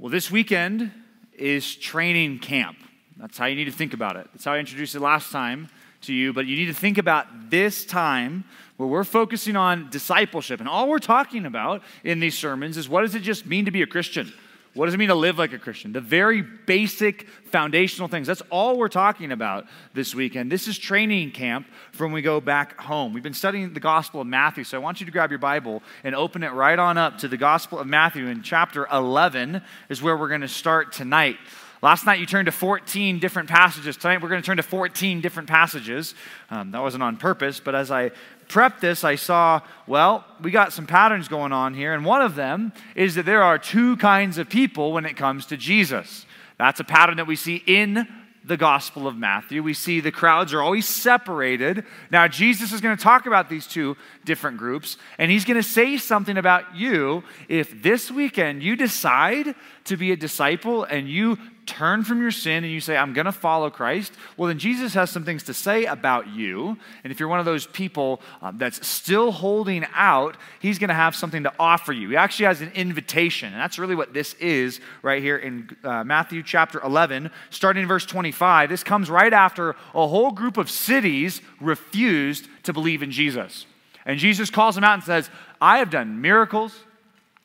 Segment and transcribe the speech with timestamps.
[0.00, 0.92] Well, this weekend
[1.36, 2.76] is training camp.
[3.16, 4.28] That's how you need to think about it.
[4.32, 5.68] That's how I introduced it last time
[6.02, 8.44] to you, but you need to think about this time
[8.76, 10.60] where we're focusing on discipleship.
[10.60, 13.72] And all we're talking about in these sermons is what does it just mean to
[13.72, 14.32] be a Christian?
[14.74, 15.92] What does it mean to live like a Christian?
[15.92, 18.26] The very basic foundational things.
[18.26, 20.52] That's all we're talking about this weekend.
[20.52, 23.12] This is training camp from when we go back home.
[23.12, 25.82] We've been studying the Gospel of Matthew, so I want you to grab your Bible
[26.04, 30.02] and open it right on up to the Gospel of Matthew in chapter 11 is
[30.02, 31.38] where we're going to start tonight.
[31.80, 33.96] Last night you turned to 14 different passages.
[33.96, 36.14] Tonight we're going to turn to 14 different passages.
[36.50, 38.10] Um, that wasn't on purpose, but as I
[38.48, 41.94] prepped this, I saw, well, we got some patterns going on here.
[41.94, 45.46] And one of them is that there are two kinds of people when it comes
[45.46, 46.26] to Jesus.
[46.58, 48.06] That's a pattern that we see in
[48.48, 49.62] the Gospel of Matthew.
[49.62, 51.84] We see the crowds are always separated.
[52.10, 55.62] Now, Jesus is going to talk about these two different groups, and he's going to
[55.62, 59.54] say something about you if this weekend you decide
[59.84, 63.26] to be a disciple and you turn from your sin and you say, I'm going
[63.26, 66.78] to follow Christ, well, then Jesus has some things to say about you.
[67.04, 70.94] And if you're one of those people um, that's still holding out, he's going to
[70.94, 72.08] have something to offer you.
[72.08, 73.52] He actually has an invitation.
[73.52, 77.88] And that's really what this is right here in uh, Matthew chapter 11, starting in
[77.88, 78.70] verse 25.
[78.70, 83.66] This comes right after a whole group of cities refused to believe in Jesus.
[84.06, 85.28] And Jesus calls them out and says,
[85.60, 86.74] I have done miracles.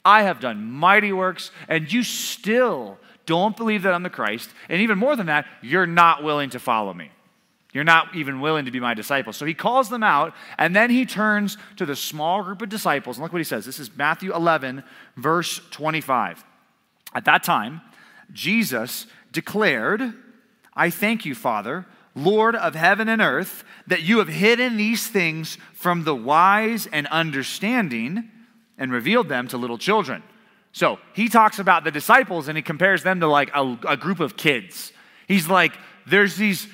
[0.06, 4.50] I have done mighty works, and you still don't believe that I'm the Christ.
[4.70, 7.12] And even more than that, you're not willing to follow me.
[7.74, 9.34] You're not even willing to be my disciple.
[9.34, 13.18] So he calls them out, and then he turns to the small group of disciples.
[13.18, 13.66] And look what he says.
[13.66, 14.84] This is Matthew 11,
[15.18, 16.44] verse 25.
[17.16, 17.82] At that time,
[18.32, 20.14] Jesus declared,
[20.76, 25.58] I thank you, Father, Lord of heaven and earth, that you have hidden these things
[25.74, 28.30] from the wise and understanding
[28.78, 30.22] and revealed them to little children.
[30.74, 34.20] So he talks about the disciples and he compares them to like a, a group
[34.20, 34.92] of kids.
[35.28, 35.74] He's like,
[36.06, 36.68] there's these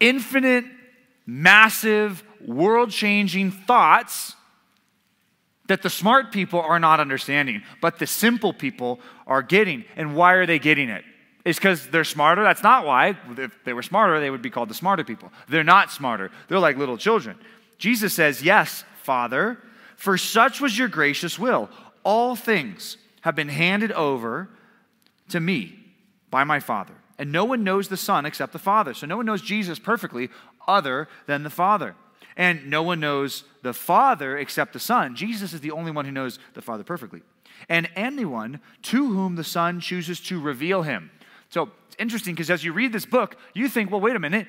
[0.00, 0.64] infinite,
[1.26, 4.36] massive, world changing thoughts
[5.66, 9.84] that the smart people are not understanding, but the simple people are getting.
[9.96, 11.04] And why are they getting it?
[11.44, 12.42] It's because they're smarter?
[12.42, 13.16] That's not why.
[13.36, 15.32] If they were smarter, they would be called the smarter people.
[15.48, 17.38] They're not smarter, they're like little children.
[17.78, 19.58] Jesus says, Yes, Father,
[19.96, 21.68] for such was your gracious will.
[22.02, 24.50] All things have been handed over
[25.30, 25.74] to me
[26.30, 26.92] by my Father.
[27.18, 28.92] And no one knows the Son except the Father.
[28.92, 30.28] So no one knows Jesus perfectly
[30.68, 31.96] other than the Father.
[32.36, 35.16] And no one knows the Father except the Son.
[35.16, 37.22] Jesus is the only one who knows the Father perfectly.
[37.66, 41.10] And anyone to whom the Son chooses to reveal him.
[41.48, 44.48] So it's interesting because as you read this book, you think, well, wait a minute.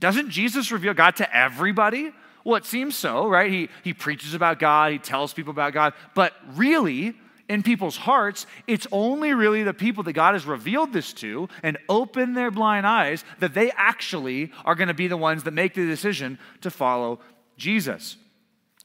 [0.00, 2.12] Doesn't Jesus reveal God to everybody?
[2.44, 3.50] Well, it seems so, right?
[3.50, 7.14] He, he preaches about God, he tells people about God, but really,
[7.52, 11.76] in people's hearts, it's only really the people that God has revealed this to and
[11.86, 15.74] opened their blind eyes that they actually are going to be the ones that make
[15.74, 17.20] the decision to follow
[17.58, 18.16] Jesus.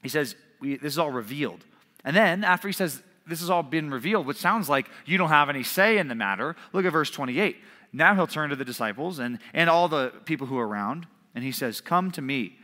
[0.02, 1.64] He says, This is all revealed.
[2.04, 5.30] And then, after he says, This has all been revealed, which sounds like you don't
[5.30, 7.56] have any say in the matter, look at verse 28.
[7.94, 11.42] Now he'll turn to the disciples and, and all the people who are around, and
[11.42, 12.58] he says, Come to me,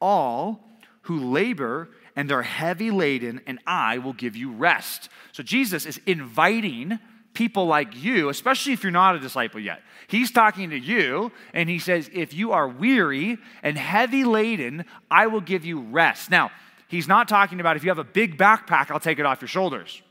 [0.00, 0.68] all
[1.02, 5.08] who labor and are heavy laden, and I will give you rest.
[5.32, 6.98] So Jesus is inviting
[7.34, 9.82] people like you, especially if you're not a disciple yet.
[10.06, 15.26] He's talking to you, and he says, If you are weary and heavy laden, I
[15.26, 16.30] will give you rest.
[16.30, 16.50] Now,
[16.88, 19.48] he's not talking about if you have a big backpack, I'll take it off your
[19.48, 20.02] shoulders.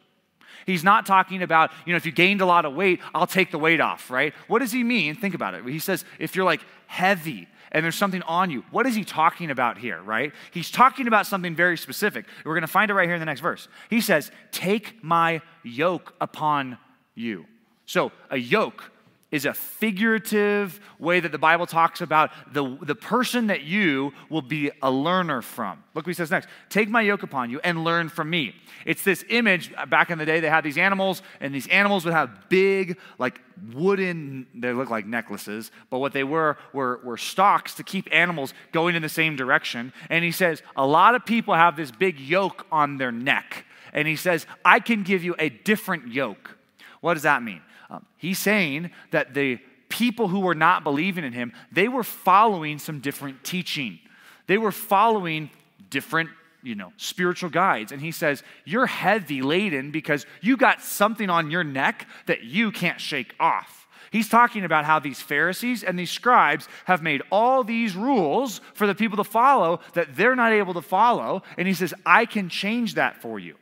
[0.66, 3.51] He's not talking about, you know, if you gained a lot of weight, I'll take
[3.51, 4.34] the weight off, right?
[4.47, 5.16] What does he mean?
[5.16, 5.66] Think about it.
[5.66, 8.63] He says, if you're like heavy and there's something on you.
[8.71, 10.33] What is he talking about here, right?
[10.51, 12.25] He's talking about something very specific.
[12.43, 13.67] We're going to find it right here in the next verse.
[13.89, 16.77] He says, Take my yoke upon
[17.15, 17.45] you.
[17.85, 18.91] So, a yoke
[19.31, 24.41] is a figurative way that the Bible talks about the, the person that you will
[24.41, 25.83] be a learner from.
[25.95, 28.55] Look what he says next Take my yoke upon you and learn from me.
[28.85, 29.71] It's this image.
[29.77, 32.97] Uh, back in the day, they had these animals, and these animals would have big,
[33.17, 33.41] like
[33.73, 38.53] wooden, they look like necklaces, but what they were were, were stalks to keep animals
[38.72, 39.93] going in the same direction.
[40.09, 43.66] And he says, A lot of people have this big yoke on their neck.
[43.93, 46.57] And he says, I can give you a different yoke.
[47.01, 47.61] What does that mean?
[47.91, 49.59] Um, he's saying that the
[49.90, 53.99] people who were not believing in him, they were following some different teaching.
[54.47, 55.49] They were following
[55.90, 56.29] different,
[56.64, 57.91] you know, spiritual guides.
[57.91, 62.72] And he says, You're heavy laden because you got something on your neck that you
[62.72, 63.88] can't shake off.
[64.09, 68.87] He's talking about how these Pharisees and these scribes have made all these rules for
[68.87, 71.44] the people to follow that they're not able to follow.
[71.58, 73.55] And he says, I can change that for you.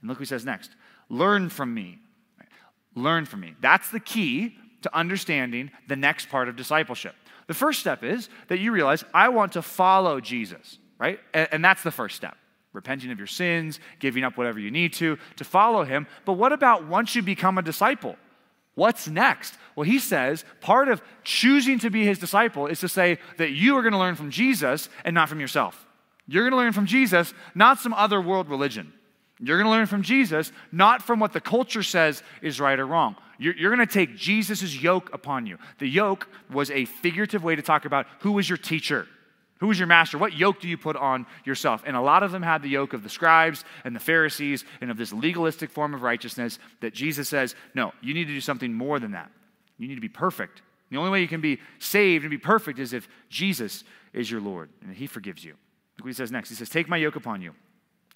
[0.00, 0.72] And look what he says next
[1.08, 2.00] Learn from me
[2.96, 3.54] learn from me.
[3.60, 7.14] That's the key to understanding the next part of discipleship.
[7.46, 11.20] The first step is that you realize, I want to follow Jesus, right?
[11.32, 12.36] And, and that's the first step
[12.72, 16.06] repenting of your sins, giving up whatever you need to, to follow him.
[16.26, 18.16] But what about once you become a disciple?
[18.74, 19.54] What's next?
[19.74, 23.78] Well, he says part of choosing to be his disciple is to say that you
[23.78, 25.86] are going to learn from Jesus and not from yourself.
[26.28, 28.92] You're going to learn from Jesus, not some other world religion.
[29.38, 32.86] You're going to learn from Jesus, not from what the culture says is right or
[32.86, 33.16] wrong.
[33.38, 35.58] You're, you're going to take Jesus' yoke upon you.
[35.78, 39.06] The yoke was a figurative way to talk about who was your teacher,
[39.58, 41.82] who was your master, what yoke do you put on yourself?
[41.86, 44.90] And a lot of them had the yoke of the scribes and the Pharisees and
[44.90, 48.72] of this legalistic form of righteousness that Jesus says, no, you need to do something
[48.72, 49.30] more than that.
[49.76, 50.62] You need to be perfect.
[50.90, 53.84] The only way you can be saved and be perfect is if Jesus
[54.14, 55.52] is your Lord and he forgives you.
[55.98, 56.48] Look what he says next.
[56.48, 57.52] He says, Take my yoke upon you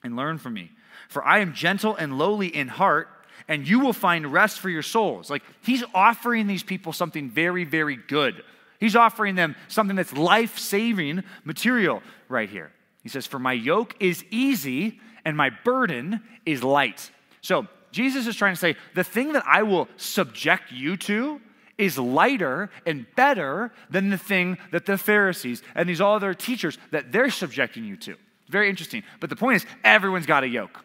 [0.03, 0.71] and learn from me.
[1.09, 3.09] For I am gentle and lowly in heart,
[3.49, 5.31] and you will find rest for your souls.
[5.31, 8.43] Like he's offering these people something very, very good.
[8.79, 12.73] He's offering them something that's life saving material right here.
[13.03, 17.11] He says, For my yoke is easy and my burden is light.
[17.43, 21.41] So Jesus is trying to say, The thing that I will subject you to
[21.77, 27.11] is lighter and better than the thing that the Pharisees and these other teachers that
[27.11, 28.17] they're subjecting you to.
[28.51, 29.03] Very interesting.
[29.21, 30.85] But the point is, everyone's got a yoke.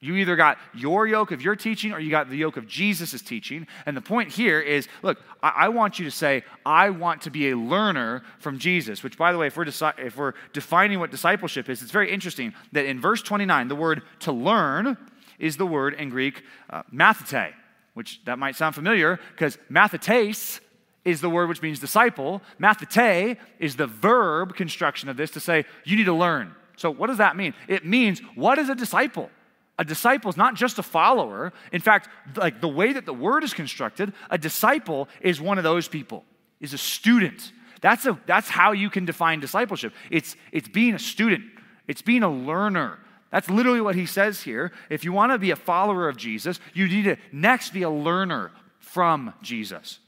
[0.00, 3.22] You either got your yoke of your teaching or you got the yoke of Jesus'
[3.22, 3.68] teaching.
[3.86, 7.30] And the point here is look, I, I, want you to say, I want to
[7.30, 10.98] be a learner from Jesus, which, by the way, if we're, deci- if we're defining
[10.98, 14.96] what discipleship is, it's very interesting that in verse 29, the word to learn
[15.38, 17.52] is the word in Greek uh, mathete,
[17.94, 20.58] which that might sound familiar because mathetes
[21.04, 22.42] is the word which means disciple.
[22.60, 26.56] Mathete is the verb construction of this to say, you need to learn.
[26.82, 27.54] So, what does that mean?
[27.68, 29.30] It means, what is a disciple?
[29.78, 31.52] A disciple is not just a follower.
[31.70, 35.64] In fact, like the way that the word is constructed, a disciple is one of
[35.64, 36.24] those people,
[36.58, 37.52] is a student.
[37.82, 39.92] That's, a, that's how you can define discipleship.
[40.10, 41.44] It's, it's being a student,
[41.86, 42.98] it's being a learner.
[43.30, 44.72] That's literally what he says here.
[44.90, 47.90] If you want to be a follower of Jesus, you need to next be a
[47.90, 48.50] learner
[48.80, 50.00] from Jesus.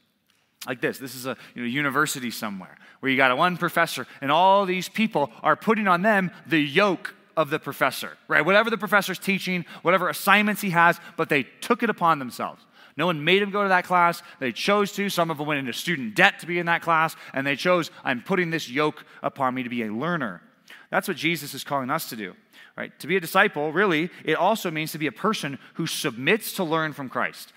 [0.66, 4.32] Like this this is a you know, university somewhere where you got one professor, and
[4.32, 8.44] all these people are putting on them the yoke of the professor, right?
[8.44, 12.64] Whatever the professor's teaching, whatever assignments he has, but they took it upon themselves.
[12.96, 14.22] No one made them go to that class.
[14.38, 15.08] They chose to.
[15.08, 17.90] Some of them went into student debt to be in that class, and they chose,
[18.04, 20.42] I'm putting this yoke upon me to be a learner.
[20.90, 22.34] That's what Jesus is calling us to do,
[22.76, 22.96] right?
[23.00, 26.64] To be a disciple, really, it also means to be a person who submits to
[26.64, 27.52] learn from Christ.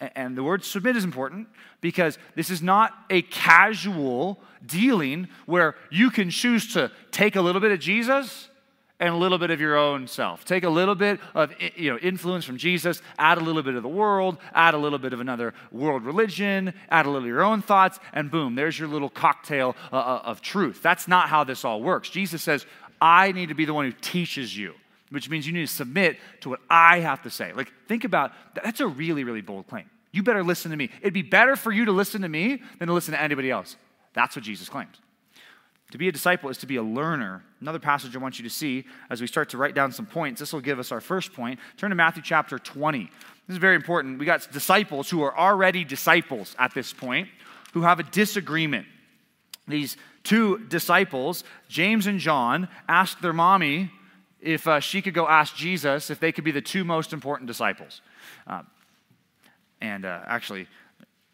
[0.00, 1.48] And the word submit is important
[1.80, 7.60] because this is not a casual dealing where you can choose to take a little
[7.60, 8.48] bit of Jesus
[9.00, 10.44] and a little bit of your own self.
[10.44, 13.82] Take a little bit of you know, influence from Jesus, add a little bit of
[13.82, 17.42] the world, add a little bit of another world religion, add a little of your
[17.42, 20.82] own thoughts, and boom, there's your little cocktail uh, uh, of truth.
[20.82, 22.10] That's not how this all works.
[22.10, 22.66] Jesus says,
[23.00, 24.74] I need to be the one who teaches you,
[25.10, 27.52] which means you need to submit to what I have to say.
[27.52, 29.90] Like, think about that's a really, really bold claim.
[30.12, 30.90] You better listen to me.
[31.00, 33.76] It'd be better for you to listen to me than to listen to anybody else.
[34.12, 34.96] That's what Jesus claims.
[35.92, 37.42] To be a disciple is to be a learner.
[37.60, 40.38] Another passage I want you to see as we start to write down some points.
[40.40, 41.58] This will give us our first point.
[41.76, 43.04] Turn to Matthew chapter 20.
[43.04, 44.18] This is very important.
[44.18, 47.28] We got disciples who are already disciples at this point
[47.72, 48.86] who have a disagreement.
[49.66, 53.90] These two disciples, James and John, asked their mommy
[54.40, 57.46] if uh, she could go ask Jesus if they could be the two most important
[57.46, 58.00] disciples.
[58.46, 58.62] Uh,
[59.80, 60.66] and uh, actually,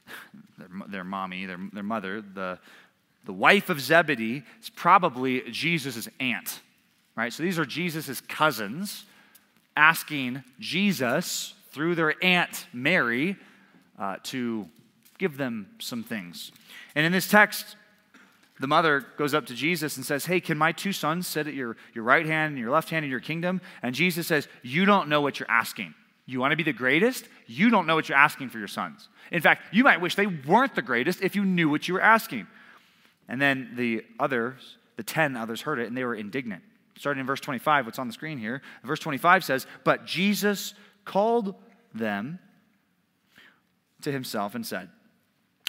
[0.58, 2.58] their, their mommy, their, their mother, the
[3.26, 6.60] the wife of Zebedee is probably Jesus' aunt,
[7.16, 7.32] right?
[7.32, 9.04] So these are Jesus' cousins
[9.76, 13.36] asking Jesus through their aunt Mary
[13.98, 14.66] uh, to
[15.18, 16.52] give them some things.
[16.94, 17.74] And in this text,
[18.58, 21.54] the mother goes up to Jesus and says, Hey, can my two sons sit at
[21.54, 23.60] your, your right hand and your left hand in your kingdom?
[23.82, 25.94] And Jesus says, You don't know what you're asking.
[26.24, 27.28] You want to be the greatest?
[27.46, 29.08] You don't know what you're asking for your sons.
[29.30, 32.00] In fact, you might wish they weren't the greatest if you knew what you were
[32.00, 32.46] asking.
[33.28, 36.62] And then the others, the 10 others heard it and they were indignant.
[36.96, 38.62] Starting in verse 25, what's on the screen here.
[38.82, 41.54] Verse 25 says, But Jesus called
[41.94, 42.38] them
[44.02, 44.88] to himself and said,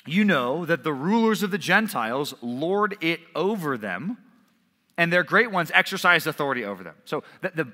[0.08, 4.18] You know that the rulers of the Gentiles lord it over them,
[4.98, 6.96] and their great ones exercise authority over them.
[7.06, 7.68] So the, the,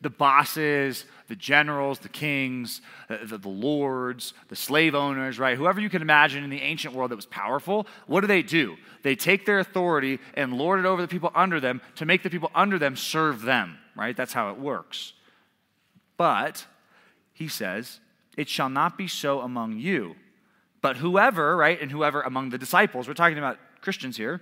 [0.00, 5.58] the bosses, the generals, the kings, the, the, lords, the slave owners, right?
[5.58, 8.76] Whoever you can imagine in the ancient world that was powerful, what do they do?
[9.02, 12.30] They take their authority and lord it over the people under them to make the
[12.30, 14.16] people under them serve them, right?
[14.16, 15.12] That's how it works.
[16.16, 16.66] But,
[17.32, 18.00] he says,
[18.36, 20.16] it shall not be so among you.
[20.82, 24.40] But whoever, right, and whoever among the disciples, we're talking about Christians here,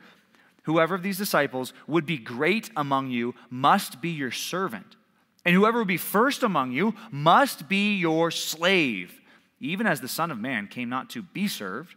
[0.62, 4.97] whoever of these disciples would be great among you must be your servant.
[5.45, 9.21] And whoever would be first among you must be your slave,
[9.61, 11.95] even as the Son of Man came not to be served,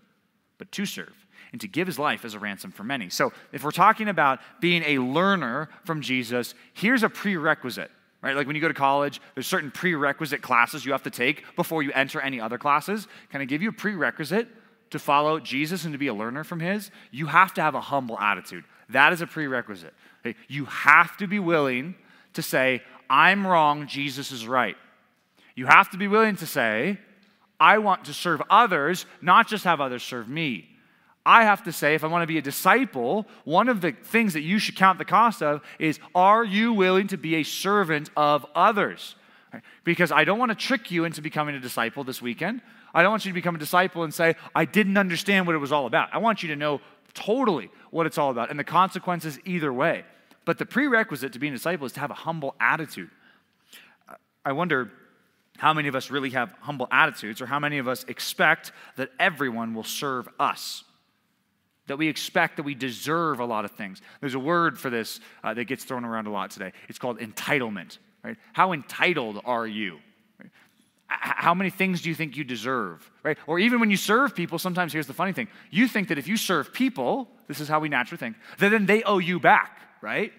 [0.57, 1.13] but to serve,
[1.51, 3.09] and to give his life as a ransom for many.
[3.09, 7.91] So, if we're talking about being a learner from Jesus, here's a prerequisite
[8.21, 8.35] right?
[8.35, 11.83] Like when you go to college, there's certain prerequisite classes you have to take before
[11.83, 13.07] you enter any other classes.
[13.29, 14.47] Can I give you a prerequisite
[14.91, 16.91] to follow Jesus and to be a learner from His?
[17.11, 18.63] You have to have a humble attitude.
[18.89, 19.93] That is a prerequisite.
[20.25, 20.37] Okay?
[20.47, 21.95] You have to be willing
[22.33, 24.77] to say, I'm wrong, Jesus is right.
[25.55, 26.97] You have to be willing to say,
[27.59, 30.70] I want to serve others, not just have others serve me.
[31.25, 34.33] I have to say, if I want to be a disciple, one of the things
[34.33, 38.09] that you should count the cost of is are you willing to be a servant
[38.17, 39.15] of others?
[39.83, 42.61] Because I don't want to trick you into becoming a disciple this weekend.
[42.93, 45.59] I don't want you to become a disciple and say, I didn't understand what it
[45.59, 46.09] was all about.
[46.11, 46.81] I want you to know
[47.13, 50.03] totally what it's all about and the consequences either way.
[50.45, 53.11] But the prerequisite to being a disciple is to have a humble attitude.
[54.43, 54.91] I wonder
[55.57, 59.11] how many of us really have humble attitudes or how many of us expect that
[59.19, 60.83] everyone will serve us
[61.91, 64.01] that we expect, that we deserve a lot of things.
[64.21, 66.71] There's a word for this uh, that gets thrown around a lot today.
[66.87, 67.97] It's called entitlement.
[68.23, 68.37] Right?
[68.53, 69.99] How entitled are you?
[71.07, 73.11] How many things do you think you deserve?
[73.23, 73.37] Right?
[73.45, 76.29] Or even when you serve people, sometimes here's the funny thing: you think that if
[76.29, 79.81] you serve people, this is how we naturally think, that then they owe you back.
[79.99, 80.31] Right?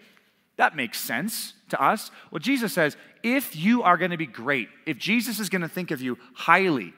[0.57, 2.11] That makes sense to us.
[2.31, 5.69] Well, Jesus says, if you are going to be great, if Jesus is going to
[5.69, 6.95] think of you highly,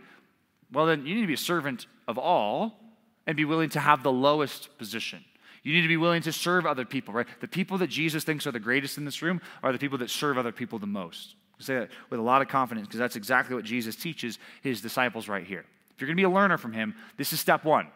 [0.72, 2.83] well, then you need to be a servant of all
[3.26, 5.24] and be willing to have the lowest position.
[5.62, 7.26] You need to be willing to serve other people, right?
[7.40, 10.10] The people that Jesus thinks are the greatest in this room are the people that
[10.10, 11.36] serve other people the most.
[11.58, 14.80] I say that with a lot of confidence because that's exactly what Jesus teaches his
[14.80, 15.64] disciples right here.
[15.94, 17.86] If you're going to be a learner from him, this is step one.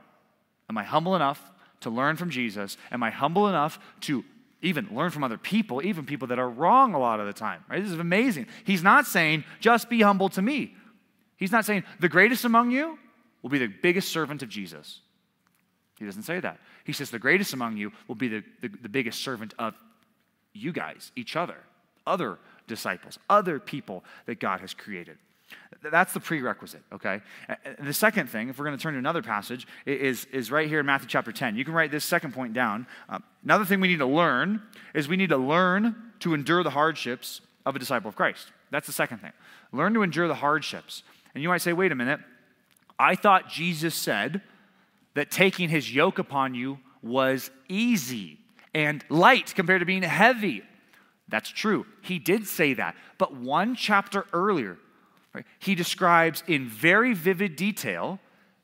[0.71, 2.77] Am I humble enough to learn from Jesus?
[2.91, 4.25] Am I humble enough to
[4.63, 7.65] even learn from other people, even people that are wrong a lot of the time,
[7.69, 7.83] right?
[7.83, 8.47] This is amazing.
[8.65, 10.75] He's not saying, just be humble to me.
[11.37, 12.99] He's not saying, the greatest among you
[13.43, 15.01] will be the biggest servant of Jesus.
[15.99, 16.59] He doesn't say that.
[16.85, 19.75] He says, The greatest among you will be the, the, the, biggest servant of
[20.53, 21.57] you guys, each other,
[22.07, 25.19] other disciples, other people that God has created.
[25.83, 27.23] That's the prerequisite, okay?
[27.79, 30.81] The second thing, if we're going to turn to another passage, is, is right here
[30.81, 31.57] in Matthew chapter 10.
[31.57, 32.87] You can write this second point down.
[33.09, 34.63] Uh, another thing we need to learn
[34.95, 38.53] is we need to learn to endure the hardships of a disciple of Christ.
[38.71, 39.33] That's the second thing.
[39.73, 41.03] Learn to endure the hardships.
[41.35, 42.21] And you might say, wait a minute,
[42.99, 44.43] I thought Jesus said,
[45.19, 48.39] that taking his yoke upon you was easy
[48.73, 50.63] and light compared to being heavy.
[51.27, 51.87] That's true.
[52.03, 52.95] He did say that.
[53.19, 54.79] But one chapter earlier,
[55.35, 58.21] right, he describes in very vivid detail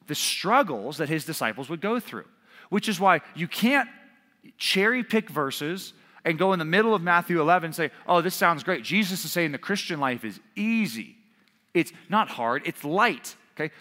[0.07, 2.27] the struggles that his disciples would go through,
[2.69, 3.89] which is why you can't
[4.57, 5.93] cherry pick verses
[6.25, 8.85] and go in the middle of Matthew 11 and say, oh, this sounds great.
[8.85, 11.17] Jesus is saying the Christian life is easy.
[11.75, 13.35] It's not hard, it's light.
[13.57, 13.75] Okay?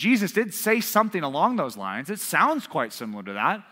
[0.00, 2.08] Jesus did say something along those lines.
[2.08, 3.62] It sounds quite similar to that.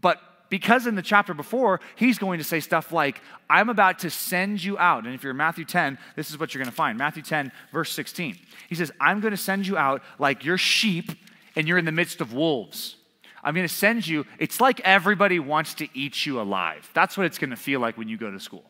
[0.00, 3.20] But because in the chapter before, he's going to say stuff like,
[3.50, 5.04] I'm about to send you out.
[5.04, 6.96] And if you're in Matthew 10, this is what you're going to find.
[6.96, 8.38] Matthew 10, verse 16.
[8.70, 11.12] He says, I'm going to send you out like you're sheep
[11.54, 12.96] and you're in the midst of wolves.
[13.44, 16.90] I'm going to send you, it's like everybody wants to eat you alive.
[16.94, 18.64] That's what it's going to feel like when you go to school.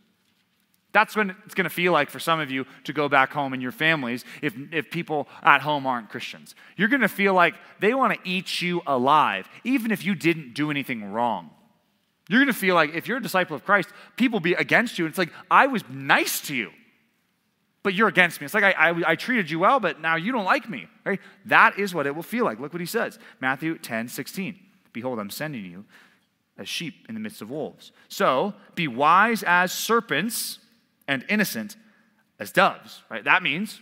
[0.92, 3.52] That's what it's going to feel like for some of you to go back home
[3.52, 6.54] in your families if, if people at home aren't Christians.
[6.76, 10.54] You're going to feel like they want to eat you alive, even if you didn't
[10.54, 11.50] do anything wrong.
[12.28, 15.07] You're going to feel like if you're a disciple of Christ, people be against you.
[15.07, 16.71] It's like, I was nice to you,
[17.83, 18.47] but you're against me.
[18.47, 20.88] It's like, I, I, I treated you well, but now you don't like me.
[21.04, 21.21] Right?
[21.47, 22.61] That is what it will feel like.
[22.61, 24.59] Look what he says Matthew 10 16.
[24.92, 25.85] Behold, I'm sending you
[26.57, 27.92] as sheep in the midst of wolves.
[28.09, 30.59] So be wise as serpents
[31.09, 31.77] and innocent
[32.38, 33.25] as doves, right?
[33.25, 33.81] That means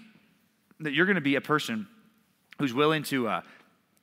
[0.80, 1.87] that you're going to be a person
[2.59, 3.42] who's willing to uh,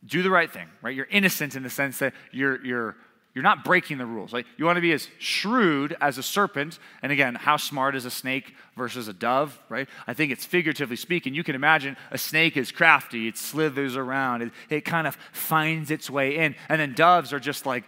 [0.06, 0.96] do the right thing, right?
[0.96, 2.96] You're innocent in the sense that you're, you're,
[3.34, 4.32] you're not breaking the rules.
[4.32, 6.78] Like you want to be as shrewd as a serpent.
[7.02, 9.88] And again, how smart is a snake versus a dove, right?
[10.06, 11.34] I think it's figuratively speaking.
[11.34, 15.90] You can imagine a snake is crafty, it slithers around, it, it kind of finds
[15.90, 16.56] its way in.
[16.70, 17.86] And then doves are just like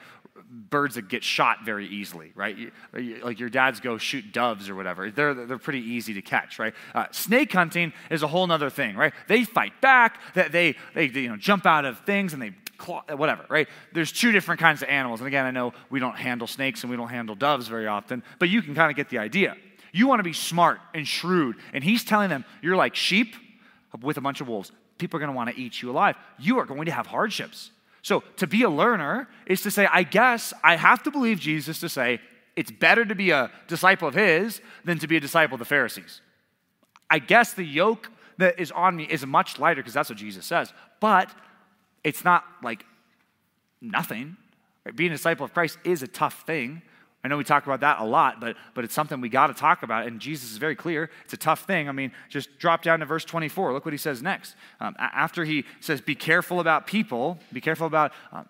[0.49, 2.71] birds that get shot very easily, right?
[2.93, 5.11] Like your dads go shoot doves or whatever.
[5.11, 6.73] They're, they're pretty easy to catch, right?
[6.93, 9.13] Uh, snake hunting is a whole other thing, right?
[9.27, 13.03] They fight back, they, they, they you know, jump out of things and they claw,
[13.15, 13.67] whatever, right?
[13.93, 15.19] There's two different kinds of animals.
[15.19, 18.23] And again, I know we don't handle snakes and we don't handle doves very often,
[18.39, 19.55] but you can kind of get the idea.
[19.91, 21.55] You want to be smart and shrewd.
[21.73, 23.35] And he's telling them, you're like sheep,
[24.01, 24.71] with a bunch of wolves.
[24.97, 26.15] People are going to want to eat you alive.
[26.39, 27.71] You are going to have hardships.
[28.05, 31.79] So to be a learner is to say, I guess I have to believe Jesus
[31.79, 32.19] to say,
[32.55, 35.65] it's better to be a disciple of his than to be a disciple of the
[35.65, 36.21] Pharisees.
[37.09, 40.45] I guess the yoke that is on me is much lighter because that's what Jesus
[40.45, 41.31] says, but
[42.03, 42.85] it's not like
[43.81, 44.37] nothing.
[44.85, 44.95] Right?
[44.95, 46.83] Being a disciple of Christ is a tough thing.
[47.25, 49.55] I know we talk about that a lot, but, but it's something we got to
[49.55, 50.05] talk about.
[50.05, 51.09] And Jesus is very clear.
[51.23, 51.89] It's a tough thing.
[51.89, 53.73] I mean, just drop down to verse 24.
[53.73, 54.55] Look what he says next.
[54.79, 58.43] Um, after he says, Be careful about people, be careful about uh,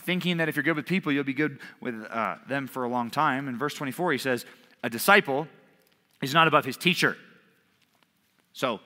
[0.00, 2.88] thinking that if you're good with people, you'll be good with uh, them for a
[2.88, 3.46] long time.
[3.46, 4.46] In verse 24, he says,
[4.82, 5.46] A disciple
[6.22, 7.18] is not above his teacher.
[8.54, 8.80] So,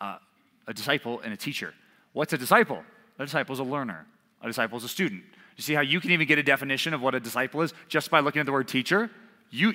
[0.00, 0.18] uh,
[0.66, 1.74] a disciple and a teacher.
[2.12, 2.82] What's a disciple?
[3.20, 4.04] A disciple is a learner,
[4.42, 5.22] a disciple is a student.
[5.56, 8.10] You see how you can even get a definition of what a disciple is just
[8.10, 9.10] by looking at the word teacher?
[9.50, 9.74] You,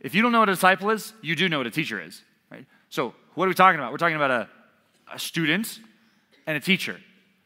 [0.00, 2.22] if you don't know what a disciple is, you do know what a teacher is.
[2.50, 2.66] Right?
[2.88, 3.92] So, what are we talking about?
[3.92, 4.48] We're talking about a,
[5.12, 5.78] a student
[6.46, 6.98] and a teacher.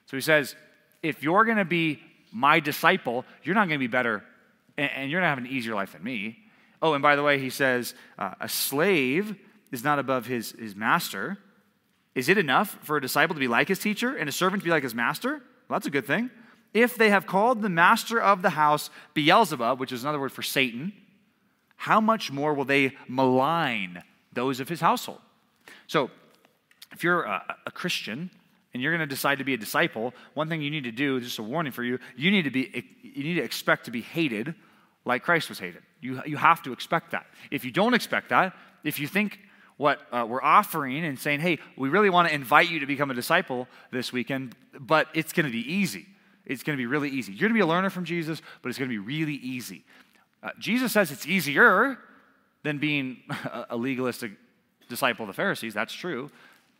[0.07, 0.57] So he says,
[1.03, 2.01] if you're going to be
[2.33, 4.25] my disciple, you're not going to be better
[4.79, 6.39] and, and you're not having an easier life than me.
[6.81, 9.37] Oh, and by the way, he says, uh, a slave
[9.73, 11.39] is not above his, his master.
[12.15, 14.65] Is it enough for a disciple to be like his teacher and a servant to
[14.65, 15.43] be like his master?
[15.69, 16.31] Well, that's a good thing
[16.75, 20.43] if they have called the master of the house Beelzebub, which is another word for
[20.43, 20.93] Satan,
[21.77, 24.03] how much more will they malign
[24.33, 25.21] those of his household?
[25.87, 26.11] So,
[26.93, 28.31] if you're a, a Christian
[28.73, 31.21] and you're going to decide to be a disciple, one thing you need to do,
[31.21, 34.01] just a warning for you, you need to be you need to expect to be
[34.01, 34.55] hated
[35.05, 35.83] like Christ was hated.
[36.01, 37.27] You, you have to expect that.
[37.51, 39.39] If you don't expect that, if you think
[39.77, 43.11] what uh, we're offering and saying, hey, we really want to invite you to become
[43.11, 46.07] a disciple this weekend, but it's going to be easy.
[46.47, 47.33] It's going to be really easy.
[47.33, 49.85] You're going to be a learner from Jesus, but it's going to be really easy.
[50.43, 51.99] Uh, Jesus says it's easier
[52.63, 53.19] than being
[53.71, 54.33] a legalistic
[54.89, 55.75] disciple of the Pharisees.
[55.75, 56.31] That's true.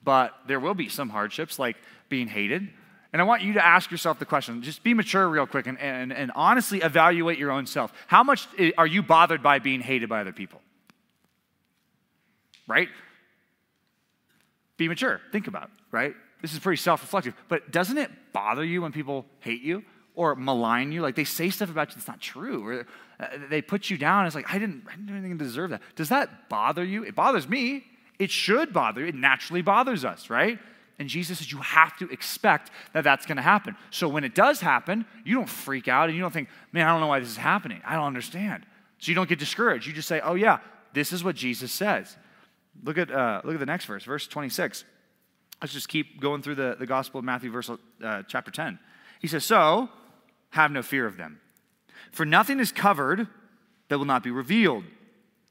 [0.03, 1.77] But there will be some hardships, like
[2.09, 2.69] being hated.
[3.13, 5.79] And I want you to ask yourself the question just be mature real quick and,
[5.79, 7.93] and, and honestly evaluate your own self.
[8.09, 10.61] How much are you bothered by being hated by other people?
[12.67, 12.89] Right?
[14.77, 15.21] Be mature.
[15.31, 16.15] Think about it, right?
[16.45, 17.33] This is pretty self reflective.
[17.49, 19.83] But doesn't it bother you when people hate you
[20.15, 21.01] or malign you?
[21.01, 22.87] Like they say stuff about you that's not true, or
[23.19, 24.27] uh, they put you down.
[24.27, 25.81] It's like, I didn't, I didn't do anything to deserve that.
[25.97, 27.03] Does that bother you?
[27.03, 27.87] It bothers me.
[28.19, 29.07] It should bother you.
[29.07, 30.59] It naturally bothers us, right?
[30.99, 33.75] And Jesus says you have to expect that that's going to happen.
[33.89, 36.91] So when it does happen, you don't freak out and you don't think, man, I
[36.91, 37.81] don't know why this is happening.
[37.87, 38.67] I don't understand.
[38.99, 39.87] So you don't get discouraged.
[39.87, 40.59] You just say, oh, yeah,
[40.93, 42.19] this is what Jesus says.
[42.83, 44.85] Look at, uh, look at the next verse, verse 26.
[45.65, 48.79] Let's just keep going through the, the Gospel of Matthew, verse, uh, chapter 10.
[49.19, 49.89] He says, So,
[50.51, 51.41] have no fear of them.
[52.13, 53.29] For nothing is covered
[53.89, 54.85] that will not be revealed,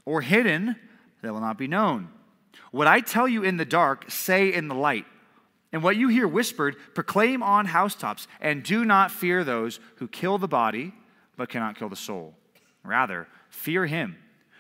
[0.05, 0.75] or hidden
[1.23, 2.09] that will not be known.
[2.69, 5.05] What I tell you in the dark, say in the light.
[5.71, 10.37] And what you hear whispered, proclaim on housetops, and do not fear those who kill
[10.37, 10.93] the body,
[11.37, 12.35] but cannot kill the soul.
[12.83, 14.17] Rather, fear him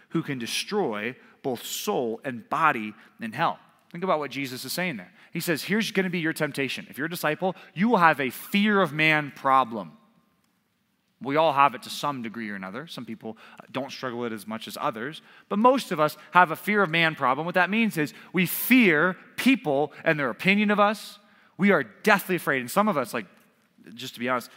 [0.09, 3.59] who can destroy both soul and body in hell.
[3.93, 5.11] Think about what Jesus is saying there.
[5.33, 6.87] He says, Here's going to be your temptation.
[6.89, 9.97] If you're a disciple, you will have a fear of man problem.
[11.21, 12.85] We all have it to some degree or another.
[12.85, 16.17] Some people uh, don't struggle with it as much as others, but most of us
[16.31, 17.45] have a fear of man problem.
[17.45, 21.19] What that means is we fear people and their opinion of us.
[21.57, 22.59] We are deathly afraid.
[22.59, 23.25] And some of us, like,
[23.93, 24.49] just to be honest,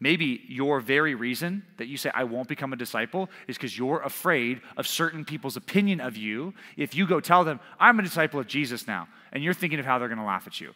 [0.00, 4.00] Maybe your very reason that you say, I won't become a disciple, is because you're
[4.00, 6.54] afraid of certain people's opinion of you.
[6.76, 9.84] If you go tell them, I'm a disciple of Jesus now, and you're thinking of
[9.84, 10.72] how they're going to laugh at you.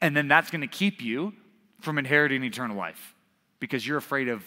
[0.00, 1.34] And then that's going to keep you
[1.80, 3.14] from inheriting eternal life
[3.58, 4.44] because you're afraid of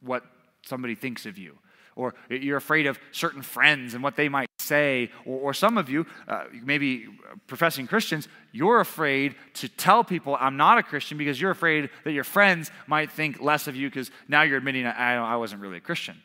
[0.00, 0.24] what
[0.64, 1.58] somebody thinks of you
[1.96, 5.88] or you're afraid of certain friends and what they might say, or, or some of
[5.88, 7.06] you, uh, maybe
[7.46, 12.12] professing Christians, you're afraid to tell people I'm not a Christian because you're afraid that
[12.12, 15.78] your friends might think less of you because now you're admitting I, I wasn't really
[15.78, 16.22] a Christian.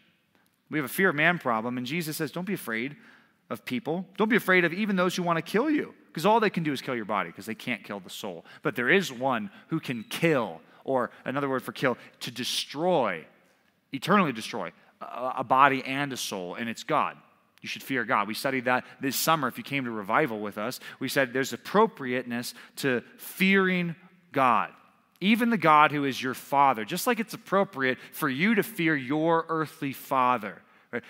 [0.69, 2.95] We have a fear of man problem, and Jesus says, Don't be afraid
[3.49, 4.05] of people.
[4.17, 6.63] Don't be afraid of even those who want to kill you because all they can
[6.63, 8.45] do is kill your body because they can't kill the soul.
[8.61, 13.25] But there is one who can kill, or another word for kill, to destroy,
[13.91, 17.17] eternally destroy a body and a soul, and it's God.
[17.63, 18.27] You should fear God.
[18.27, 20.81] We studied that this summer if you came to revival with us.
[20.99, 23.95] We said there's appropriateness to fearing
[24.33, 24.69] God,
[25.21, 28.97] even the God who is your father, just like it's appropriate for you to fear
[28.97, 30.61] your earthly father.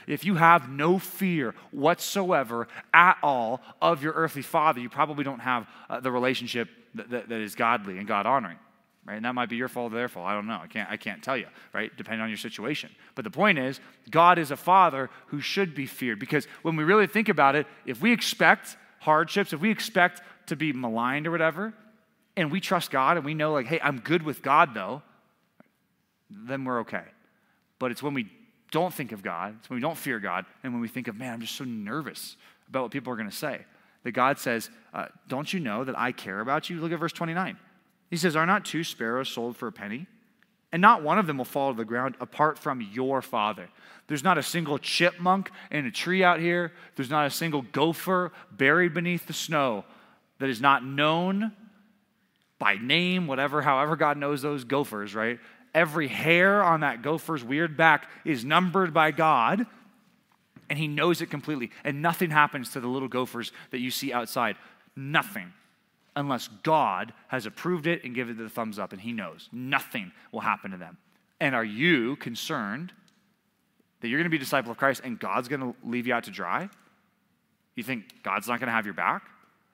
[0.06, 5.40] If you have no fear whatsoever at all of your earthly father, you probably don't
[5.40, 8.60] have uh, the relationship that, is godly and God honoring
[9.06, 9.16] right?
[9.16, 10.26] And that might be your fault or their fault.
[10.26, 10.60] I don't know.
[10.62, 11.96] I can't, I can't tell you, right?
[11.98, 12.90] Depending on your situation.
[13.16, 16.84] But the point is, God is a father who should be feared because when we
[16.84, 21.32] really think about it, if we expect hardships, if we expect to be maligned or
[21.32, 21.74] whatever,
[22.36, 25.02] and we trust God and we know, like, hey, I'm good with God though,
[26.30, 27.04] then we're okay.
[27.80, 28.30] But it's when we
[28.72, 31.16] don't think of God, it's when we don't fear God, and when we think of,
[31.16, 32.38] man, I'm just so nervous
[32.68, 33.66] about what people are going to say,
[34.04, 36.80] that God says, uh, Don't you know that I care about you?
[36.80, 37.58] Look at verse 29.
[38.10, 40.08] He says, Are not two sparrows sold for a penny?
[40.72, 43.70] And not one of them will fall to the ground apart from your Father.
[44.08, 46.74] There's not a single chipmunk in a tree out here.
[46.96, 49.86] There's not a single gopher buried beneath the snow
[50.40, 51.52] that is not known
[52.58, 55.40] by name, whatever, however God knows those gophers, right?
[55.74, 59.66] Every hair on that gopher's weird back is numbered by God,
[60.70, 61.72] and He knows it completely.
[61.84, 64.56] And nothing happens to the little gophers that you see outside.
[64.96, 65.54] Nothing.
[66.16, 69.50] Unless God has approved it and given it the thumbs up, and He knows.
[69.52, 70.98] Nothing will happen to them.
[71.40, 72.94] And are you concerned
[74.02, 76.14] that you're going to be a disciple of Christ and God's going to leave you
[76.14, 76.70] out to dry?
[77.76, 79.24] You think God's not going to have your back?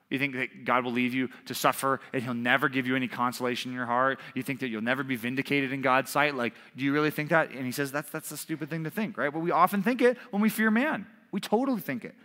[0.09, 3.07] You think that God will leave you to suffer and He'll never give you any
[3.07, 4.19] consolation in your heart?
[4.33, 6.35] You think that you'll never be vindicated in God's sight?
[6.35, 7.51] Like, do you really think that?
[7.51, 9.31] And He says that's, that's a stupid thing to think, right?
[9.31, 11.05] But we often think it when we fear man.
[11.31, 12.15] We totally think it.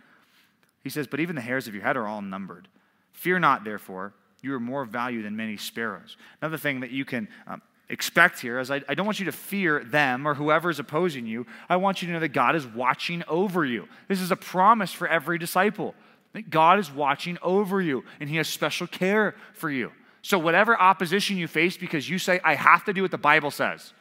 [0.83, 2.67] He says, But even the hairs of your head are all numbered.
[3.15, 6.17] Fear not, therefore, you are more value than many sparrows.
[6.41, 9.31] Another thing that you can um, expect here is I, I don't want you to
[9.31, 11.47] fear them or whoever is opposing you.
[11.69, 13.87] I want you to know that God is watching over you.
[14.07, 15.95] This is a promise for every disciple.
[16.33, 19.91] That God is watching over you and He has special care for you.
[20.21, 23.51] So, whatever opposition you face because you say, I have to do what the Bible
[23.51, 23.93] says,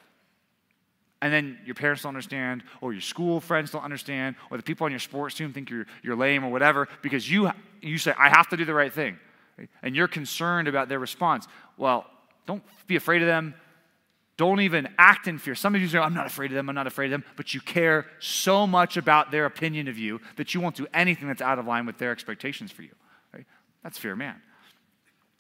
[1.25, 4.85] and then your parents don't understand, or your school friends don't understand, or the people
[4.85, 8.29] on your sports team think you're, you're lame or whatever, because you, you say, I
[8.29, 9.19] have to do the right thing,
[9.83, 11.49] and you're concerned about their response.
[11.79, 12.05] Well,
[12.45, 13.55] don't be afraid of them.
[14.37, 15.55] Don't even act in fear.
[15.55, 17.55] Some of you say, I'm not afraid of them, I'm not afraid of them, but
[17.55, 21.41] you care so much about their opinion of you that you won't do anything that's
[21.41, 22.93] out of line with their expectations for you.
[23.33, 23.47] Right?
[23.83, 24.43] That's fear, man.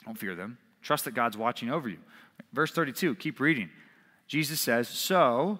[0.06, 0.56] Don't fear them.
[0.80, 1.98] Trust that God's watching over you.
[2.54, 3.68] Verse 32, keep reading.
[4.26, 5.58] Jesus says, So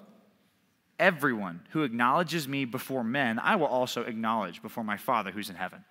[0.98, 5.56] everyone who acknowledges me before men, I will also acknowledge before my Father who's in
[5.56, 5.84] heaven.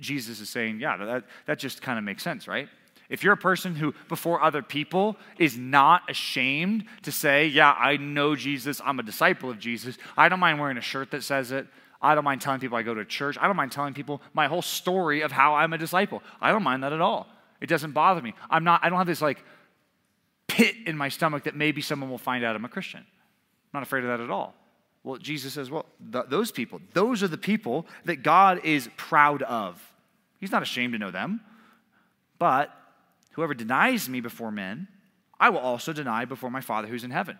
[0.00, 2.68] Jesus is saying, Yeah, that, that just kind of makes sense, right?
[3.08, 7.96] If you're a person who, before other people, is not ashamed to say, Yeah, I
[7.96, 11.52] know Jesus, I'm a disciple of Jesus, I don't mind wearing a shirt that says
[11.52, 11.66] it.
[12.00, 13.38] I don't mind telling people I go to church.
[13.40, 16.22] I don't mind telling people my whole story of how I'm a disciple.
[16.38, 17.26] I don't mind that at all.
[17.62, 18.34] It doesn't bother me.
[18.50, 19.42] I'm not, I don't have this like
[20.48, 23.06] pit in my stomach that maybe someone will find out I'm a Christian.
[23.74, 24.54] Not afraid of that at all.
[25.02, 29.42] Well, Jesus says, well, th- those people, those are the people that God is proud
[29.42, 29.78] of.
[30.40, 31.42] He's not ashamed to know them.
[32.38, 32.70] But
[33.34, 34.86] Whoever denies me before men,
[35.38, 37.36] I will also deny before my Father who's in heaven.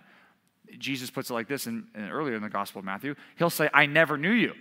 [0.78, 3.14] Jesus puts it like this in, in, earlier in the Gospel of Matthew.
[3.36, 4.54] He'll say, I never knew you.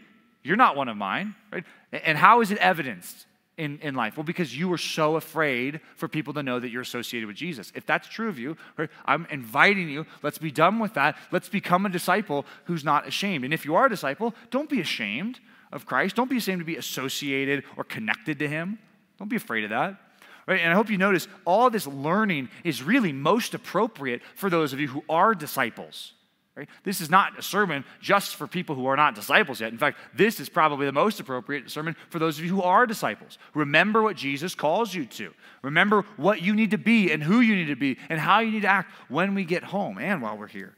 [0.44, 1.34] You're not one of mine.
[1.52, 1.64] Right?
[1.92, 3.26] And how is it evidenced
[3.58, 4.18] in, in life?
[4.18, 7.72] Well, because you were so afraid for people to know that you're associated with Jesus.
[7.76, 8.58] If that's true of you,
[9.06, 11.18] I'm inviting you, let's be done with that.
[11.32, 13.46] Let's become a disciple who's not ashamed.
[13.46, 15.40] And if you are a disciple, don't be ashamed
[15.72, 16.16] of Christ.
[16.16, 18.80] Don't be ashamed to be associated or connected to him.
[19.20, 19.98] Don't be afraid of that.
[20.46, 20.60] Right?
[20.60, 24.80] And I hope you notice all this learning is really most appropriate for those of
[24.80, 26.14] you who are disciples.
[26.56, 26.70] Right?
[26.84, 29.72] This is not a sermon just for people who are not disciples yet.
[29.72, 32.86] In fact, this is probably the most appropriate sermon for those of you who are
[32.86, 33.40] disciples.
[33.56, 35.34] Remember what Jesus calls you to.
[35.64, 38.52] Remember what you need to be and who you need to be and how you
[38.52, 40.76] need to act when we get home and while we're here.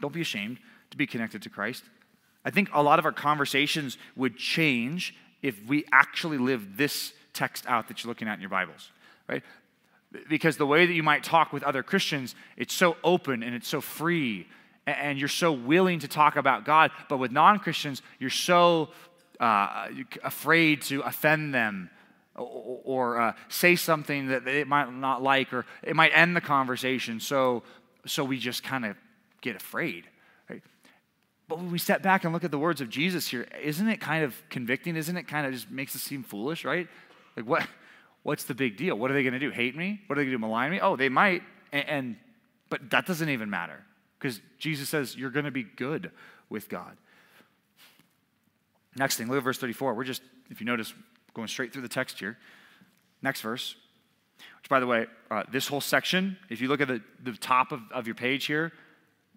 [0.00, 0.58] Don't be ashamed
[0.90, 1.82] to be connected to Christ.
[2.44, 7.66] I think a lot of our conversations would change if we actually lived this text
[7.66, 8.90] out that you're looking at in your Bibles,
[9.28, 9.42] right?
[10.28, 13.68] Because the way that you might talk with other Christians, it's so open and it's
[13.68, 14.46] so free,
[14.86, 16.90] and you're so willing to talk about God.
[17.08, 18.90] But with non Christians, you're so
[19.38, 19.88] uh,
[20.22, 21.90] afraid to offend them
[22.36, 26.40] or, or uh, say something that they might not like, or it might end the
[26.40, 27.20] conversation.
[27.20, 27.62] So,
[28.06, 28.96] so we just kind of
[29.40, 30.06] get afraid.
[31.50, 34.00] But when we step back and look at the words of Jesus here, isn't it
[34.00, 34.94] kind of convicting?
[34.94, 36.86] Isn't it kind of just makes us seem foolish, right?
[37.36, 37.66] Like, what,
[38.22, 38.94] what's the big deal?
[38.94, 39.50] What are they going to do?
[39.50, 40.00] Hate me?
[40.06, 40.46] What are they going to do?
[40.46, 40.78] Malign me?
[40.80, 41.42] Oh, they might.
[41.72, 42.16] And, and
[42.68, 43.84] but that doesn't even matter
[44.20, 46.10] because Jesus says you're going to be good
[46.50, 46.96] with God.
[48.96, 49.94] Next thing, look at verse 34.
[49.94, 50.92] We're just, if you notice,
[51.32, 52.36] going straight through the text here.
[53.22, 53.76] Next verse,
[54.58, 57.72] which, by the way, uh, this whole section, if you look at the, the top
[57.72, 58.72] of, of your page here,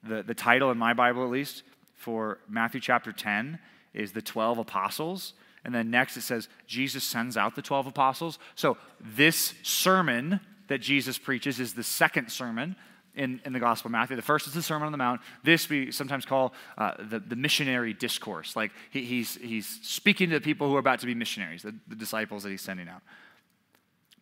[0.03, 1.63] the, the title in my Bible at least
[1.95, 3.59] for Matthew chapter 10
[3.93, 5.33] is the 12 apostles.
[5.63, 8.39] And then next it says, Jesus sends out the 12 apostles.
[8.55, 12.75] So this sermon that Jesus preaches is the second sermon
[13.15, 14.15] in, in the Gospel of Matthew.
[14.15, 15.21] The first is the Sermon on the Mount.
[15.43, 18.55] This we sometimes call uh, the, the missionary discourse.
[18.55, 21.75] Like he, he's, he's speaking to the people who are about to be missionaries, the,
[21.87, 23.01] the disciples that he's sending out.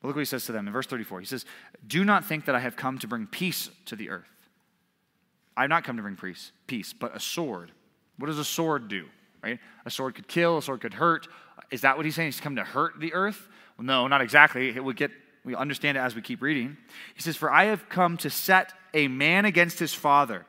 [0.01, 1.19] But look what he says to them in verse 34.
[1.19, 1.45] He says,
[1.85, 4.27] Do not think that I have come to bring peace to the earth.
[5.55, 7.71] I have not come to bring peace, peace, but a sword.
[8.17, 9.05] What does a sword do?
[9.43, 9.59] Right?
[9.85, 11.27] A sword could kill, a sword could hurt.
[11.71, 12.27] Is that what he's saying?
[12.27, 13.47] He's come to hurt the earth?
[13.77, 14.69] Well, no, not exactly.
[14.69, 15.11] It would get
[15.43, 16.77] we understand it as we keep reading.
[17.15, 20.45] He says, For I have come to set a man against his father,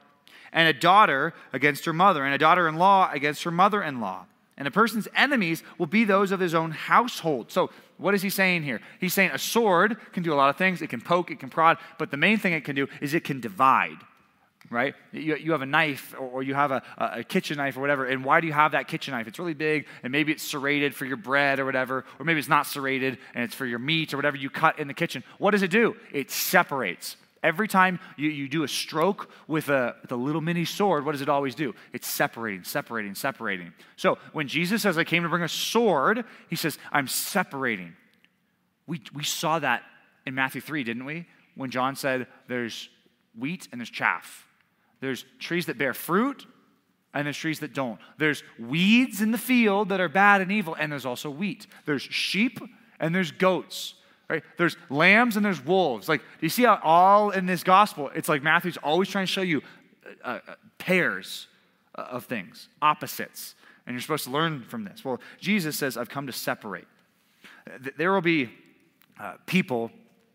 [0.53, 4.01] and a daughter against her mother, and a daughter in law against her mother in
[4.01, 4.27] law.
[4.59, 7.51] And a person's enemies will be those of his own household.
[7.51, 8.81] So, what is he saying here?
[9.01, 10.83] He's saying a sword can do a lot of things.
[10.83, 13.25] It can poke, it can prod, but the main thing it can do is it
[13.25, 13.99] can divide
[14.73, 14.95] right?
[15.13, 18.07] You, you have a knife or, or you have a, a kitchen knife or whatever.
[18.07, 19.29] And why do you have that kitchen knife?
[19.29, 22.49] It's really big and maybe it's serrated for your bread or whatever, or maybe it's
[22.49, 25.23] not serrated and it's for your meat or whatever you cut in the kitchen.
[25.39, 25.97] What does it do?
[26.13, 27.17] It separates.
[27.43, 31.13] Every time you, you do a stroke with a, with a little mini sword, what
[31.13, 31.75] does it always do?
[31.93, 33.73] It's separating, separating, separating.
[33.97, 37.95] So when Jesus says, I came to bring a sword, he says, I'm separating.
[38.87, 39.83] We, we saw that
[40.25, 41.27] in Matthew 3, didn't we?
[41.57, 42.89] When John said, There's
[43.37, 44.47] wheat and there's chaff.
[45.03, 46.47] There's trees that bear fruit,
[47.13, 47.99] and there's trees that don't.
[48.19, 51.67] There's weeds in the field that are bad and evil, and there's also wheat.
[51.87, 52.61] There's sheep,
[53.01, 53.95] and there's goats.
[54.31, 54.45] Right?
[54.57, 56.09] There's lambs and there's wolves.
[56.09, 59.33] Like, do you see how all in this gospel, it's like Matthew's always trying to
[59.33, 59.61] show you
[60.25, 61.49] uh, uh, pairs
[61.97, 63.57] of things, opposites.
[63.87, 65.05] And you're supposed to learn from this.
[65.05, 66.87] Well, Jesus says, I've come to separate.
[67.99, 68.51] There will be
[69.21, 69.91] uh, people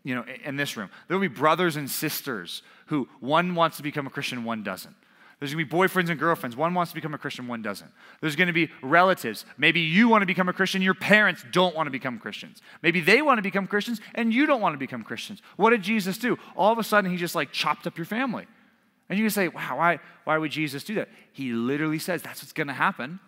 [0.08, 0.88] you know, in this room.
[1.06, 4.94] There will be brothers and sisters who one wants to become a Christian, one doesn't.
[5.38, 6.56] There's going to be boyfriends and girlfriends.
[6.56, 7.90] One wants to become a Christian, one doesn't.
[8.22, 9.44] There's going to be relatives.
[9.58, 12.62] Maybe you want to become a Christian, your parents don't want to become Christians.
[12.82, 15.42] Maybe they want to become Christians and you don't want to become Christians.
[15.56, 16.38] What did Jesus do?
[16.56, 18.46] All of a sudden, he just like chopped up your family.
[19.10, 21.10] And you can say, wow, why, why would Jesus do that?
[21.32, 23.20] He literally says that's what's going to happen.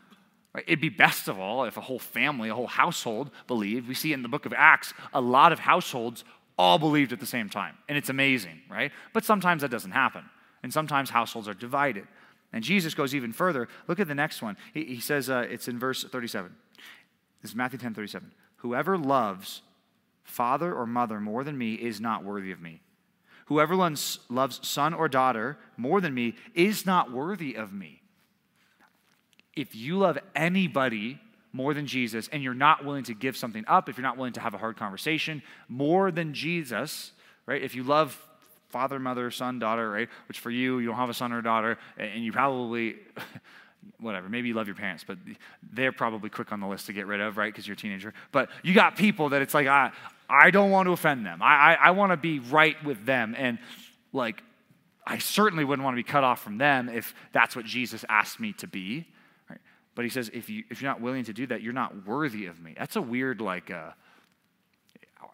[0.54, 0.64] Right?
[0.66, 3.86] It'd be best of all if a whole family, a whole household believed.
[3.86, 6.24] We see in the book of Acts, a lot of households
[6.60, 7.74] all believed at the same time.
[7.88, 8.92] And it's amazing, right?
[9.14, 10.24] But sometimes that doesn't happen.
[10.62, 12.06] And sometimes households are divided.
[12.52, 13.66] And Jesus goes even further.
[13.88, 14.58] Look at the next one.
[14.74, 16.54] He, he says, uh, it's in verse 37.
[17.40, 18.30] This is Matthew 10 37.
[18.56, 19.62] Whoever loves
[20.22, 22.82] father or mother more than me is not worthy of me.
[23.46, 24.20] Whoever loves
[24.62, 28.02] son or daughter more than me is not worthy of me.
[29.56, 31.20] If you love anybody
[31.52, 34.32] more than Jesus, and you're not willing to give something up, if you're not willing
[34.34, 37.12] to have a hard conversation more than Jesus,
[37.46, 37.62] right?
[37.62, 38.20] If you love
[38.68, 40.08] father, mother, son, daughter, right?
[40.28, 42.96] Which for you, you don't have a son or a daughter, and you probably,
[44.00, 45.18] whatever, maybe you love your parents, but
[45.72, 47.52] they're probably quick on the list to get rid of, right?
[47.52, 48.14] Because you're a teenager.
[48.30, 49.90] But you got people that it's like, I,
[50.28, 51.42] I don't want to offend them.
[51.42, 53.34] I, I, I want to be right with them.
[53.36, 53.58] And
[54.12, 54.42] like,
[55.04, 58.38] I certainly wouldn't want to be cut off from them if that's what Jesus asked
[58.38, 59.08] me to be.
[60.00, 62.46] But he says, if, you, if you're not willing to do that, you're not worthy
[62.46, 62.74] of me.
[62.74, 63.90] That's a weird, like, uh,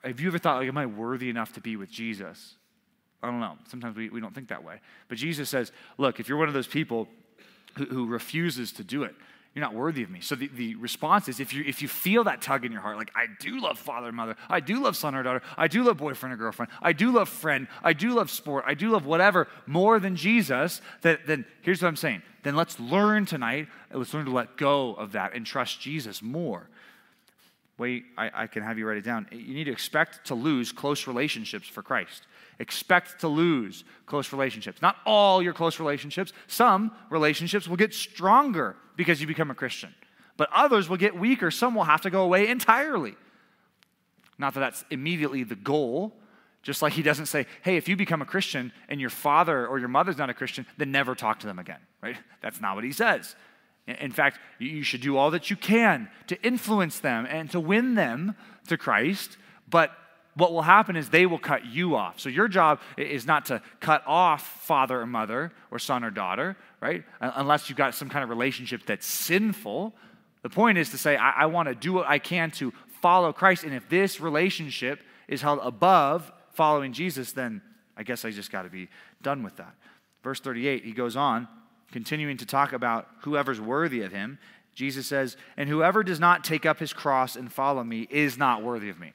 [0.02, 2.56] have you ever thought, like, am I worthy enough to be with Jesus?
[3.22, 3.58] I don't know.
[3.68, 4.80] Sometimes we, we don't think that way.
[5.06, 7.06] But Jesus says, look, if you're one of those people
[7.76, 9.14] who, who refuses to do it,
[9.56, 10.20] you're not worthy of me.
[10.20, 12.98] So the, the response is if you if you feel that tug in your heart,
[12.98, 15.82] like I do love father and mother, I do love son or daughter, I do
[15.82, 19.06] love boyfriend or girlfriend, I do love friend, I do love sport, I do love
[19.06, 22.20] whatever more than Jesus, that, then here's what I'm saying.
[22.42, 26.68] Then let's learn tonight, let's learn to let go of that and trust Jesus more.
[27.78, 29.26] Wait, I, I can have you write it down.
[29.30, 32.26] You need to expect to lose close relationships for Christ.
[32.58, 34.80] Expect to lose close relationships.
[34.80, 36.32] Not all your close relationships.
[36.46, 39.94] Some relationships will get stronger because you become a Christian,
[40.36, 41.50] but others will get weaker.
[41.50, 43.14] Some will have to go away entirely.
[44.38, 46.14] Not that that's immediately the goal,
[46.62, 49.78] just like he doesn't say, hey, if you become a Christian and your father or
[49.78, 52.16] your mother's not a Christian, then never talk to them again, right?
[52.42, 53.36] That's not what he says.
[53.86, 57.94] In fact, you should do all that you can to influence them and to win
[57.94, 58.34] them
[58.66, 59.36] to Christ,
[59.68, 59.92] but
[60.36, 62.20] what will happen is they will cut you off.
[62.20, 66.56] So your job is not to cut off father or mother or son or daughter,
[66.80, 67.04] right?
[67.22, 69.94] Uh, unless you've got some kind of relationship that's sinful.
[70.42, 73.32] The point is to say, I, I want to do what I can to follow
[73.32, 73.64] Christ.
[73.64, 77.62] And if this relationship is held above following Jesus, then
[77.96, 78.88] I guess I just got to be
[79.22, 79.74] done with that.
[80.22, 81.48] Verse 38, he goes on,
[81.92, 84.38] continuing to talk about whoever's worthy of him.
[84.74, 88.62] Jesus says, And whoever does not take up his cross and follow me is not
[88.62, 89.14] worthy of me.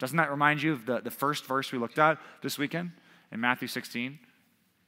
[0.00, 2.90] Doesn't that remind you of the, the first verse we looked at this weekend
[3.30, 4.18] in Matthew 16?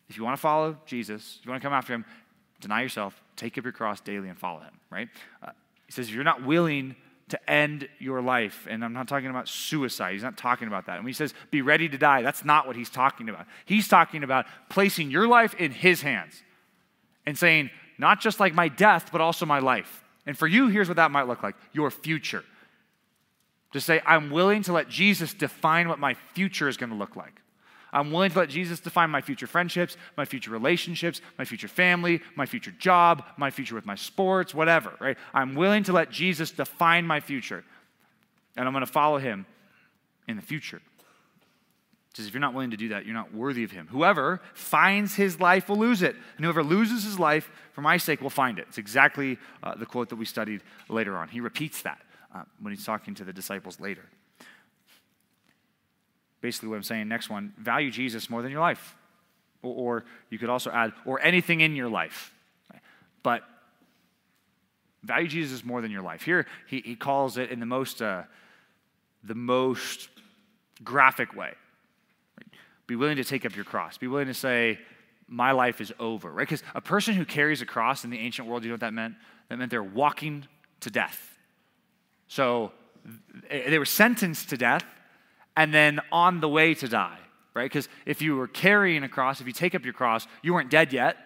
[0.09, 2.05] If you want to follow Jesus, you want to come after him,
[2.61, 5.09] deny yourself, take up your cross daily and follow him, right?
[5.43, 5.51] Uh,
[5.87, 6.97] he says, if you're not willing
[7.29, 10.97] to end your life, and I'm not talking about suicide, he's not talking about that.
[10.97, 13.47] And when he says, be ready to die, that's not what he's talking about.
[13.67, 16.43] He's talking about placing your life in his hands
[17.27, 20.03] and saying, not just like my death, but also my life.
[20.25, 22.45] And for you, here's what that might look like your future.
[23.73, 27.17] To say, I'm willing to let Jesus define what my future is going to look
[27.17, 27.41] like.
[27.93, 32.23] I'm willing to let Jesus define my future friendships, my future relationships, my future family,
[32.37, 35.19] my future job, my future with my sports, whatever, right?
[35.35, 37.65] I'm willing to let Jesus define my future.
[38.57, 39.47] And I'm going to follow him
[40.27, 40.81] in the future.
[42.15, 43.89] Says, if you're not willing to do that, you're not worthy of him.
[43.91, 48.21] Whoever finds his life will lose it, and whoever loses his life for my sake
[48.21, 48.67] will find it.
[48.69, 51.29] It's exactly uh, the quote that we studied later on.
[51.29, 52.01] He repeats that
[52.35, 54.09] uh, when he's talking to the disciples later
[56.43, 57.09] basically what I'm saying.
[57.09, 58.95] Next one value Jesus more than your life.
[59.63, 62.35] Or, or you could also add, or anything in your life.
[63.23, 63.43] But
[65.03, 66.23] value Jesus more than your life.
[66.23, 68.25] Here, he, he calls it in the most, uh,
[69.25, 70.09] the most
[70.85, 71.53] graphic way.
[72.89, 73.97] Be willing to take up your cross.
[73.97, 74.81] Be willing to say,
[75.29, 76.47] my life is over, right?
[76.47, 78.93] Because a person who carries a cross in the ancient world, you know what that
[78.93, 79.15] meant?
[79.49, 80.47] That meant they're walking
[80.81, 81.32] to death.
[82.33, 82.73] So
[83.51, 84.87] they were sentenced to death,
[85.55, 87.19] and then on the way to die,
[87.53, 87.71] right?
[87.71, 90.71] Because if you were carrying a cross, if you take up your cross, you weren't
[90.71, 91.19] dead yet,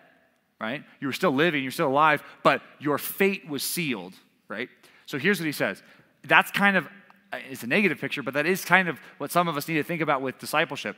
[0.60, 0.82] right?
[0.98, 4.14] You were still living, you're still alive, but your fate was sealed,
[4.48, 4.68] right?
[5.06, 5.80] So here's what he says.
[6.24, 6.86] That's kind of
[7.32, 9.74] uh, it's a negative picture, but that is kind of what some of us need
[9.74, 10.96] to think about with discipleship.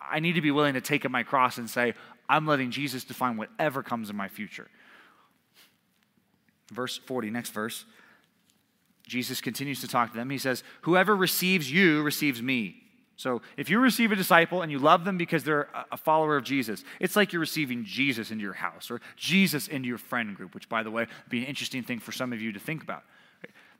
[0.00, 1.94] I need to be willing to take up my cross and say,
[2.28, 4.68] I'm letting Jesus define whatever comes in my future.
[6.70, 7.86] Verse 40, next verse.
[9.06, 10.30] Jesus continues to talk to them.
[10.30, 12.76] He says, Whoever receives you receives me.
[13.16, 16.44] So if you receive a disciple and you love them because they're a follower of
[16.44, 20.54] Jesus, it's like you're receiving Jesus into your house or Jesus into your friend group,
[20.54, 22.82] which, by the way, would be an interesting thing for some of you to think
[22.82, 23.04] about.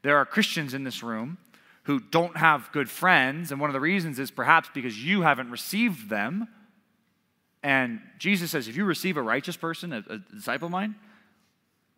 [0.02, 1.38] There are Christians in this room
[1.84, 5.50] who don't have good friends, and one of the reasons is perhaps because you haven't
[5.50, 6.46] received them.
[7.64, 10.94] And Jesus says, if you receive a righteous person, a, a disciple of mine,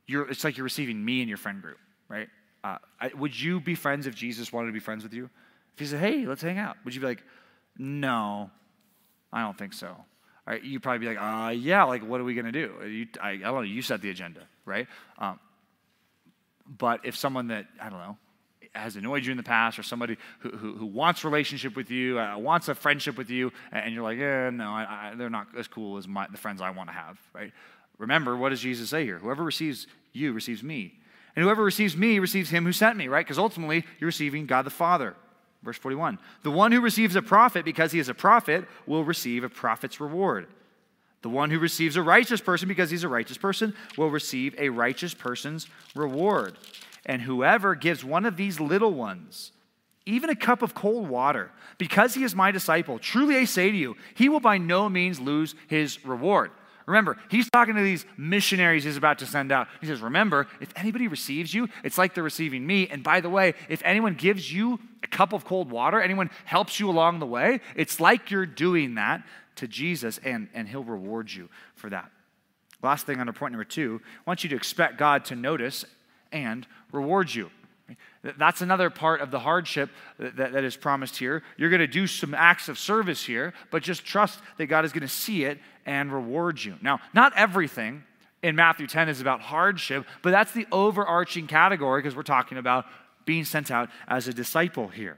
[0.09, 2.29] it's like you're receiving me in your friend group, right?
[2.65, 5.29] Uh, I, would you be friends if Jesus wanted to be friends with you?
[5.75, 7.23] If he said, hey, let's hang out, would you be like,
[7.77, 8.51] no,
[9.31, 9.95] I don't think so?
[10.63, 12.73] You'd probably be like, uh, yeah, like, what are we going to do?
[12.87, 14.87] You, I, I, don't know, you set the agenda, right?
[15.19, 15.39] Um,
[16.67, 18.17] but if someone that, I don't know,
[18.75, 22.19] has annoyed you in the past or somebody who, who, who wants relationship with you,
[22.19, 25.49] uh, wants a friendship with you, and you're like, yeah, no, I, I, they're not
[25.57, 27.53] as cool as my, the friends I want to have, right?
[27.99, 29.19] Remember, what does Jesus say here?
[29.19, 30.95] Whoever receives you receives me.
[31.37, 33.25] And whoever receives me receives him who sent me, right?
[33.25, 35.17] Because ultimately, you're receiving God the Father.
[35.63, 36.19] Verse 41.
[36.43, 40.01] The one who receives a prophet because he is a prophet will receive a prophet's
[40.01, 40.47] reward.
[41.23, 44.69] The one who receives a righteous person because he's a righteous person will receive a
[44.69, 46.59] righteous person's reward.
[47.07, 49.53] And whoever gives one of these little ones,
[50.05, 53.77] even a cup of cold water, because he is my disciple, truly I say to
[53.77, 56.51] you, he will by no means lose his reward.
[56.87, 59.69] Remember, he's talking to these missionaries he's about to send out.
[59.81, 62.89] He says, Remember, if anybody receives you, it's like they're receiving me.
[62.89, 66.79] And by the way, if anyone gives you a cup of cold water, anyone helps
[66.79, 69.23] you along the way, it's like you're doing that
[69.57, 72.11] to Jesus, and, and he'll reward you for that.
[72.83, 75.87] Last thing under point number two, I want you to expect God to notice
[76.33, 77.51] and reward you.
[78.39, 81.43] That's another part of the hardship that, that is promised here.
[81.59, 84.93] You're going to do some acts of service here, but just trust that God is
[84.93, 86.77] going to see it and reward you.
[86.83, 88.05] Now, not everything
[88.43, 92.85] in Matthew 10 is about hardship, but that's the overarching category because we're talking about
[93.25, 95.17] being sent out as a disciple here.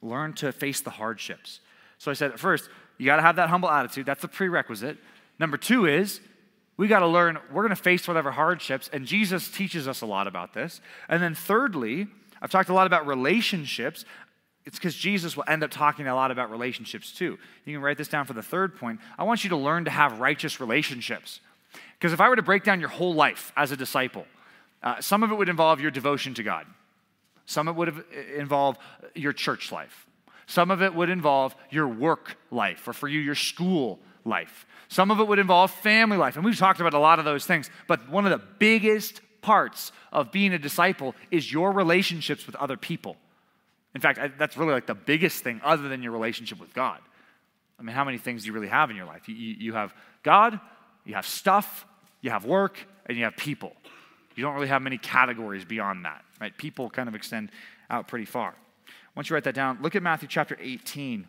[0.00, 1.60] Learn to face the hardships.
[1.98, 2.68] So I said first,
[2.98, 4.06] you got to have that humble attitude.
[4.06, 4.98] That's the prerequisite.
[5.38, 6.20] Number two is
[6.76, 10.06] we got to learn we're going to face whatever hardships, and Jesus teaches us a
[10.06, 10.80] lot about this.
[11.08, 12.08] And then thirdly,
[12.40, 14.04] I've talked a lot about relationships.
[14.64, 17.38] It's because Jesus will end up talking a lot about relationships too.
[17.64, 19.00] You can write this down for the third point.
[19.18, 21.40] I want you to learn to have righteous relationships.
[21.98, 24.26] Because if I were to break down your whole life as a disciple,
[24.82, 26.66] uh, some of it would involve your devotion to God,
[27.46, 28.02] some of it would uh,
[28.36, 28.78] involve
[29.14, 30.06] your church life,
[30.46, 34.66] some of it would involve your work life, or for you, your school life.
[34.88, 36.36] Some of it would involve family life.
[36.36, 37.70] And we've talked about a lot of those things.
[37.88, 42.76] But one of the biggest parts of being a disciple is your relationships with other
[42.76, 43.16] people.
[43.94, 46.98] In fact, that's really like the biggest thing other than your relationship with God.
[47.78, 49.28] I mean, how many things do you really have in your life?
[49.28, 50.58] You, you, have God,
[51.04, 51.84] you have stuff,
[52.20, 53.72] you have work, and you have people.
[54.34, 56.56] You don't really have many categories beyond that, right?
[56.56, 57.50] People kind of extend
[57.90, 58.54] out pretty far.
[59.14, 61.26] Once you write that down, look at Matthew chapter 18.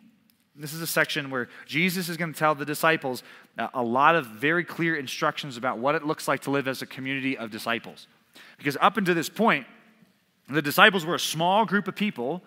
[0.56, 3.22] This is a section where Jesus is going to tell the disciples
[3.74, 6.86] a lot of very clear instructions about what it looks like to live as a
[6.86, 8.06] community of disciples.
[8.56, 9.66] Because up until this point,
[10.48, 12.42] the disciples were a small group of people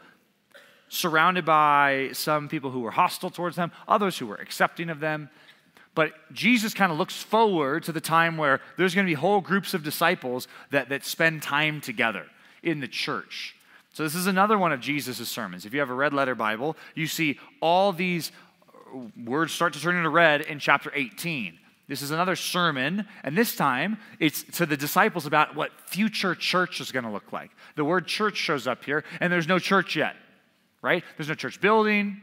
[0.89, 5.29] surrounded by some people who were hostile towards them, others who were accepting of them.
[5.95, 9.41] But Jesus kind of looks forward to the time where there's going to be whole
[9.41, 12.27] groups of disciples that, that spend time together
[12.61, 13.55] in the church.
[13.93, 15.65] So, this is another one of Jesus' sermons.
[15.65, 18.31] If you have a red letter Bible, you see all these
[19.25, 21.57] words start to turn into red in chapter 18.
[21.87, 26.81] This is another sermon, and this time it's to the disciples about what future church
[26.81, 27.51] is going to look like.
[27.75, 30.15] The word church shows up here, and there's no church yet,
[30.81, 31.03] right?
[31.15, 32.21] There's no church building,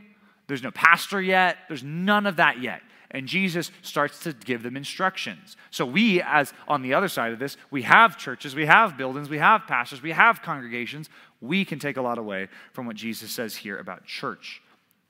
[0.48, 2.82] there's no pastor yet, there's none of that yet.
[3.10, 5.56] And Jesus starts to give them instructions.
[5.70, 9.28] So, we, as on the other side of this, we have churches, we have buildings,
[9.30, 11.08] we have pastors, we have congregations.
[11.40, 14.60] We can take a lot away from what Jesus says here about church.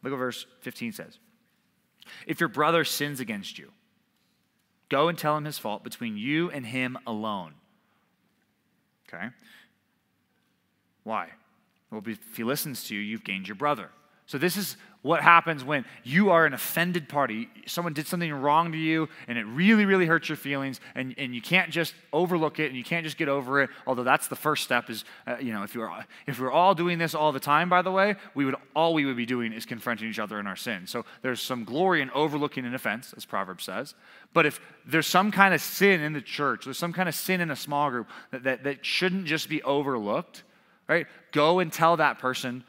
[0.02, 1.18] Look what verse 15 says.
[2.26, 3.70] If your brother sins against you,
[4.94, 7.54] go and tell him his fault between you and him alone.
[9.08, 9.26] Okay?
[11.02, 11.30] Why?
[11.90, 13.90] Well, if he listens to you, you've gained your brother.
[14.26, 17.50] So, this is what happens when you are an offended party.
[17.66, 21.34] Someone did something wrong to you and it really, really hurts your feelings, and, and
[21.34, 23.68] you can't just overlook it and you can't just get over it.
[23.86, 25.92] Although that's the first step is, uh, you know, if, you're,
[26.26, 29.04] if we're all doing this all the time, by the way, we would all we
[29.04, 30.86] would be doing is confronting each other in our sin.
[30.86, 33.94] So there's some glory in overlooking an offense, as Proverbs says.
[34.32, 37.42] But if there's some kind of sin in the church, there's some kind of sin
[37.42, 40.44] in a small group that, that, that shouldn't just be overlooked,
[40.88, 41.06] right?
[41.30, 42.64] Go and tell that person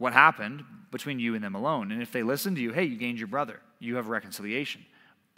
[0.00, 1.92] what happened between you and them alone.
[1.92, 3.60] And if they listen to you, hey, you gained your brother.
[3.78, 4.84] You have reconciliation.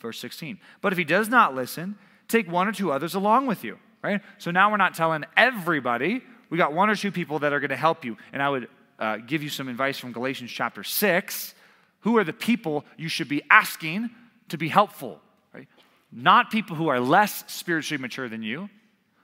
[0.00, 0.58] Verse 16.
[0.80, 1.96] But if he does not listen,
[2.28, 4.20] take one or two others along with you, right?
[4.38, 6.22] So now we're not telling everybody.
[6.48, 8.16] We got one or two people that are going to help you.
[8.32, 8.68] And I would
[9.00, 11.54] uh, give you some advice from Galatians chapter 6.
[12.00, 14.10] Who are the people you should be asking
[14.48, 15.20] to be helpful,
[15.52, 15.66] right?
[16.12, 18.70] Not people who are less spiritually mature than you,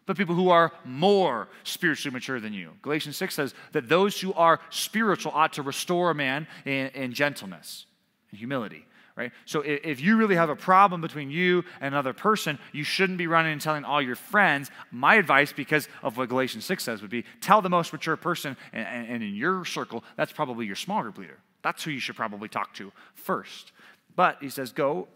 [0.09, 2.73] but people who are more spiritually mature than you.
[2.81, 7.13] Galatians 6 says that those who are spiritual ought to restore a man in, in
[7.13, 7.85] gentleness
[8.31, 8.87] and humility.
[9.17, 9.33] Right?
[9.45, 13.27] So if you really have a problem between you and another person, you shouldn't be
[13.27, 14.71] running and telling all your friends.
[14.91, 18.57] My advice, because of what Galatians 6 says, would be tell the most mature person,
[18.73, 21.39] and, and in your circle, that's probably your small group leader.
[21.61, 23.73] That's who you should probably talk to first.
[24.17, 25.09] But he says, go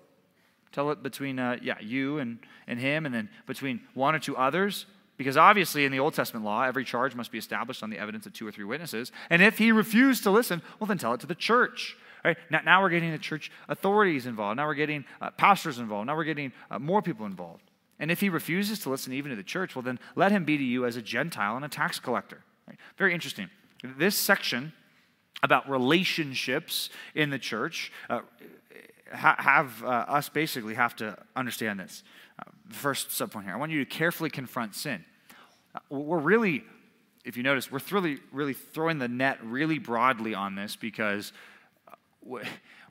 [0.73, 4.37] Tell it between, uh, yeah, you and, and him, and then between one or two
[4.37, 4.87] others.
[5.19, 8.27] Because obviously, in the Old Testament law, every charge must be established on the evidence
[8.27, 9.13] of two or three witnesses.
[9.31, 11.97] And if he refused to listen, well, then tell it to the church.
[12.25, 12.37] Right?
[12.51, 14.57] Now, now we're getting the church authorities involved.
[14.57, 16.07] Now we're getting uh, pastors involved.
[16.07, 17.63] Now we're getting uh, more people involved.
[17.99, 20.57] And if he refuses to listen even to the church, well, then let him be
[20.57, 22.43] to you as a Gentile and a tax collector.
[22.67, 22.79] Right?
[22.97, 23.51] Very interesting.
[23.99, 24.73] This section
[25.43, 28.21] about relationships in the church uh,
[29.13, 32.03] ha- have uh, us basically have to understand this.
[32.39, 35.05] Uh, first subpoint here I want you to carefully confront sin.
[35.75, 36.65] Uh, we're really,
[37.25, 41.33] if you notice, we're really, really throwing the net really broadly on this because
[41.89, 42.39] uh,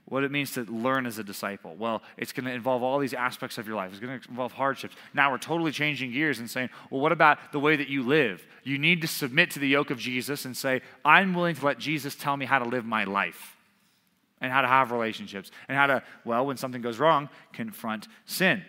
[0.05, 1.75] what it means to learn as a disciple.
[1.77, 3.91] Well, it's going to involve all these aspects of your life.
[3.91, 4.95] It's going to involve hardships.
[5.13, 8.45] Now we're totally changing gears and saying, well, what about the way that you live?
[8.63, 11.79] You need to submit to the yoke of Jesus and say, I'm willing to let
[11.79, 13.55] Jesus tell me how to live my life
[14.41, 18.63] and how to have relationships and how to, well, when something goes wrong, confront sin.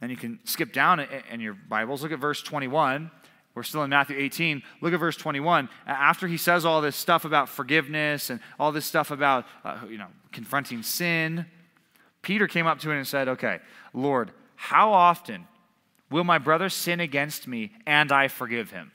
[0.00, 2.02] Then you can skip down in your Bibles.
[2.02, 3.10] Look at verse 21.
[3.54, 4.62] We're still in Matthew 18.
[4.80, 5.68] Look at verse 21.
[5.86, 9.98] After he says all this stuff about forgiveness and all this stuff about, uh, you
[9.98, 11.46] know, confronting sin,
[12.22, 13.58] Peter came up to him and said, Okay,
[13.92, 15.48] Lord, how often
[16.10, 18.92] will my brother sin against me and I forgive him?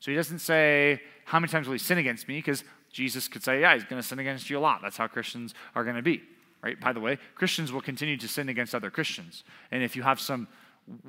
[0.00, 2.38] So he doesn't say, How many times will he sin against me?
[2.38, 2.64] Because
[2.94, 4.80] Jesus could say, yeah, he's going to sin against you a lot.
[4.80, 6.22] That's how Christians are going to be,
[6.62, 6.80] right?
[6.80, 9.42] By the way, Christians will continue to sin against other Christians.
[9.72, 10.46] And if you have some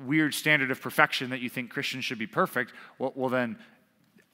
[0.04, 3.56] weird standard of perfection that you think Christians should be perfect, well, well then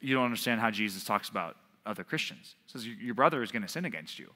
[0.00, 2.54] you don't understand how Jesus talks about other Christians.
[2.64, 4.30] He says your brother is going to sin against you.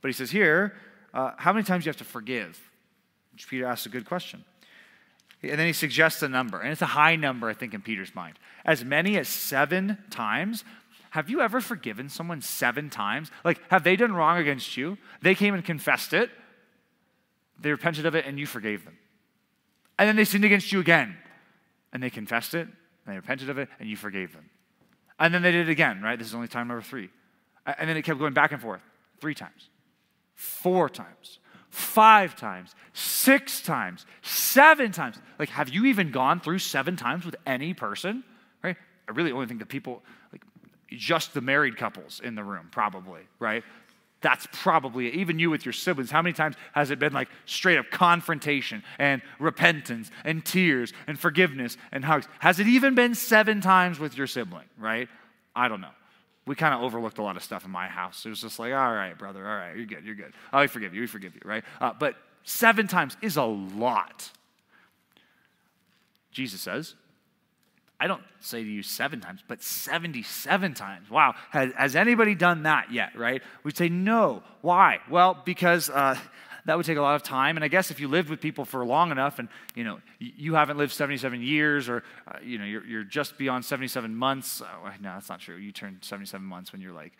[0.00, 0.74] But he says here,
[1.12, 2.70] uh, how many times do you have to forgive?
[3.32, 4.44] Which Peter asks a good question.
[5.42, 8.14] And then he suggests a number, and it's a high number, I think, in Peter's
[8.14, 8.38] mind.
[8.64, 10.62] As many as seven times.
[11.10, 13.30] Have you ever forgiven someone seven times?
[13.44, 14.96] Like, have they done wrong against you?
[15.22, 16.30] They came and confessed it,
[17.60, 18.96] they repented of it, and you forgave them.
[19.98, 21.16] And then they sinned against you again,
[21.92, 22.74] and they confessed it, and
[23.06, 24.48] they repented of it, and you forgave them.
[25.18, 26.18] And then they did it again, right?
[26.18, 27.10] This is only time number three.
[27.66, 28.80] And then it kept going back and forth
[29.20, 29.68] three times,
[30.34, 31.38] four times,
[31.68, 35.18] five times, six times, seven times.
[35.38, 38.24] Like, have you even gone through seven times with any person?
[38.64, 38.76] Right?
[39.08, 40.02] I really only think the people,
[40.90, 43.64] just the married couples in the room, probably, right?
[44.20, 46.10] That's probably even you with your siblings.
[46.10, 51.18] How many times has it been like straight up confrontation and repentance and tears and
[51.18, 52.28] forgiveness and hugs?
[52.38, 55.08] Has it even been seven times with your sibling, right?
[55.56, 55.88] I don't know.
[56.46, 58.26] We kind of overlooked a lot of stuff in my house.
[58.26, 60.32] It was just like, all right, brother, all right, you're good, you're good.
[60.52, 61.64] Oh, I forgive you, we forgive you, right?
[61.80, 64.30] Uh, but seven times is a lot.
[66.30, 66.94] Jesus says,
[68.00, 71.10] I don't say to you seven times, but 77 times.
[71.10, 71.34] Wow.
[71.50, 73.42] Has, has anybody done that yet, right?
[73.62, 74.42] We'd say no.
[74.62, 75.00] Why?
[75.10, 76.16] Well, because uh,
[76.64, 77.58] that would take a lot of time.
[77.58, 80.54] And I guess if you lived with people for long enough and, you know, you
[80.54, 84.62] haven't lived 77 years or, uh, you know, you're, you're just beyond 77 months.
[84.62, 85.56] Oh, no, that's not true.
[85.56, 87.12] You turn 77 months when you're like,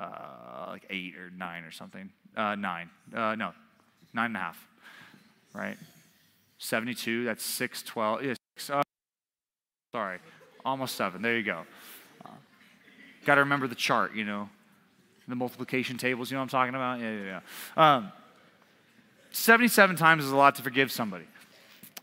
[0.00, 2.10] uh, like eight or nine or something.
[2.36, 2.90] Uh, nine.
[3.12, 3.52] Uh, no,
[4.14, 4.68] nine and a half,
[5.52, 5.76] right?
[6.58, 8.22] 72, that's 6, 12.
[8.22, 8.70] Yeah, six,
[9.92, 10.18] sorry,
[10.64, 11.22] almost seven.
[11.22, 11.64] There you go.
[12.24, 12.30] Uh,
[13.24, 14.48] Got to remember the chart, you know,
[15.26, 17.00] the multiplication tables, you know what I'm talking about?
[17.00, 17.40] Yeah, yeah,
[17.76, 17.96] yeah.
[17.96, 18.12] Um,
[19.30, 21.24] 77 times is a lot to forgive somebody.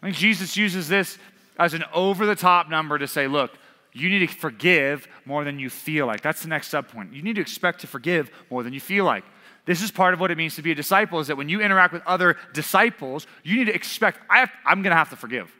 [0.02, 1.18] I think Jesus uses this
[1.58, 3.52] as an over the top number to say, look,
[3.94, 6.22] you need to forgive more than you feel like.
[6.22, 7.14] That's the next subpoint.
[7.14, 9.24] You need to expect to forgive more than you feel like.
[9.66, 11.62] This is part of what it means to be a disciple is that when you
[11.62, 15.52] interact with other disciples, you need to expect, I I'm going to have to forgive.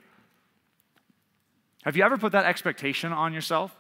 [1.86, 3.76] Have you ever put that expectation on yourself?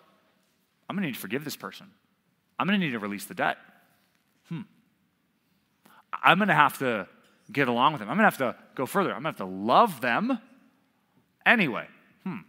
[0.87, 1.87] I'm to need to forgive this person.
[2.57, 3.57] I'm to need to release the debt.
[4.47, 4.61] Hmm.
[6.23, 7.07] I'm to have to
[7.51, 8.09] get along with them.
[8.09, 9.11] I'm to have to go further.
[9.11, 10.39] I'm to have to love them
[11.45, 11.87] anyway.
[12.23, 12.39] Hmm.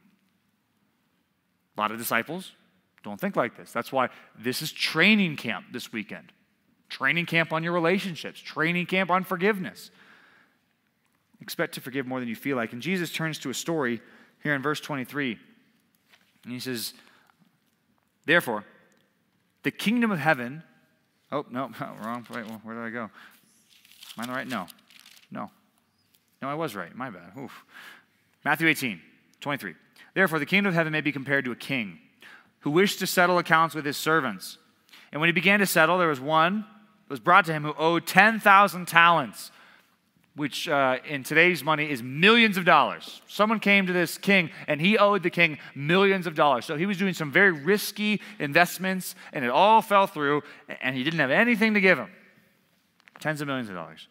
[1.77, 2.53] A lot of disciples
[3.03, 3.73] don't think like this.
[3.73, 6.33] That's why this is training camp this weekend.
[6.91, 9.91] Training camp on your relationships, training camp on forgiveness.
[11.41, 12.73] Expect to forgive more than you feel like.
[12.73, 14.01] And Jesus turns to a story
[14.47, 15.37] here in verse 23.
[16.45, 16.95] And he says,
[18.27, 18.65] Therefore,
[19.65, 20.63] the kingdom of heaven.
[21.33, 21.71] Oh, no,
[22.05, 22.25] wrong.
[22.33, 23.11] Wait, where did I go?
[24.17, 24.47] Am I right?
[24.47, 24.69] No.
[25.33, 25.51] No.
[26.41, 26.95] No, I was right.
[26.95, 27.33] My bad.
[27.37, 27.65] Oof.
[28.45, 29.01] Matthew 18,
[29.41, 29.75] 23.
[30.15, 31.99] Therefore, the kingdom of heaven may be compared to a king
[32.61, 34.59] who wished to settle accounts with his servants.
[35.11, 37.75] And when he began to settle, there was one that was brought to him who
[37.77, 39.51] owed 10,000 talents,
[40.37, 43.23] which uh, in today's money is millions of dollars.
[43.27, 46.67] Someone came to this king and he owed the king millions of dollars.
[46.67, 50.43] So he was doing some very risky investments and it all fell through
[50.83, 52.11] and he didn't have anything to give him.
[53.19, 54.09] Tens of millions of dollars.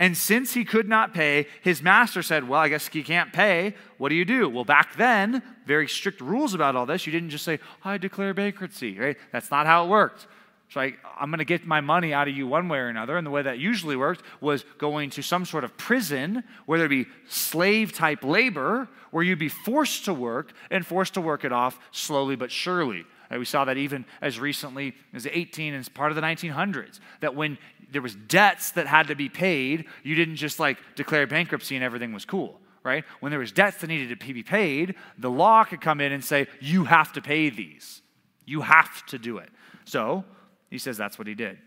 [0.00, 3.76] And since he could not pay, his master said, Well, I guess he can't pay.
[3.98, 4.48] What do you do?
[4.48, 7.06] Well, back then, very strict rules about all this.
[7.06, 9.16] You didn't just say, I declare bankruptcy, right?
[9.30, 10.26] That's not how it worked.
[10.72, 13.18] So I, I'm going to get my money out of you one way or another.
[13.18, 16.88] And the way that usually worked was going to some sort of prison where there'd
[16.88, 21.52] be slave type labor, where you'd be forced to work and forced to work it
[21.52, 23.04] off slowly but surely.
[23.30, 27.00] We saw that even as recently as 18 and as part of the 1900s.
[27.20, 27.58] That when
[27.90, 31.84] there was debts that had to be paid, you didn't just like declare bankruptcy and
[31.84, 33.04] everything was cool, right?
[33.20, 36.24] When there was debts that needed to be paid, the law could come in and
[36.24, 38.00] say, you have to pay these.
[38.46, 39.50] You have to do it.
[39.84, 40.24] So
[40.72, 41.58] he says that's what he did.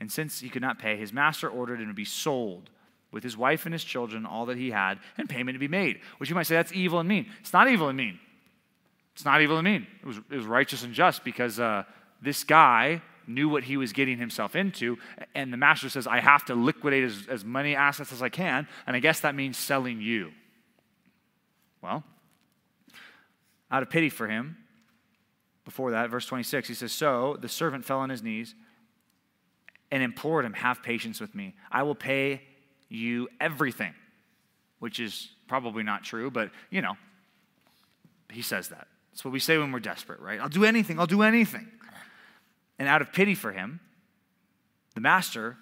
[0.00, 2.68] And since he could not pay, his master ordered him to be sold
[3.12, 6.00] with his wife and his children, all that he had, and payment to be made.
[6.18, 7.26] Which you might say that's evil and mean.
[7.40, 8.18] It's not evil and mean.
[9.14, 9.86] It's not evil and mean.
[10.02, 11.84] It was, it was righteous and just because uh,
[12.20, 14.98] this guy knew what he was getting himself into.
[15.34, 18.66] And the master says, I have to liquidate as, as many assets as I can.
[18.84, 20.32] And I guess that means selling you.
[21.82, 22.02] Well,
[23.70, 24.56] out of pity for him,
[25.64, 28.54] before that, verse 26, he says, So the servant fell on his knees
[29.90, 31.54] and implored him, Have patience with me.
[31.70, 32.42] I will pay
[32.88, 33.94] you everything,
[34.78, 36.96] which is probably not true, but you know,
[38.30, 38.88] he says that.
[39.12, 40.40] That's what we say when we're desperate, right?
[40.40, 41.68] I'll do anything, I'll do anything.
[42.78, 43.80] And out of pity for him,
[44.94, 45.58] the master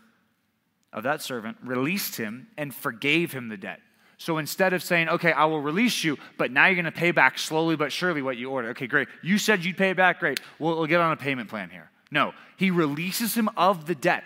[0.93, 3.81] of that servant released him and forgave him the debt.
[4.19, 7.13] So instead of saying, okay, I will release you, but now you're going to pay
[7.13, 8.71] back slowly but surely what you ordered.
[8.71, 9.07] Okay, great.
[9.23, 10.19] You said you'd pay it back.
[10.19, 10.41] Great.
[10.59, 11.89] We'll, we'll get on a payment plan here.
[12.11, 14.25] No, he releases him of the debt.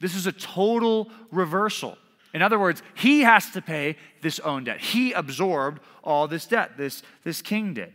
[0.00, 1.98] This is a total reversal.
[2.32, 4.80] In other words, he has to pay this own debt.
[4.80, 7.92] He absorbed all this debt, this, this king did.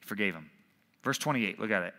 [0.00, 0.50] He forgave him.
[1.02, 1.94] Verse 28, look at it.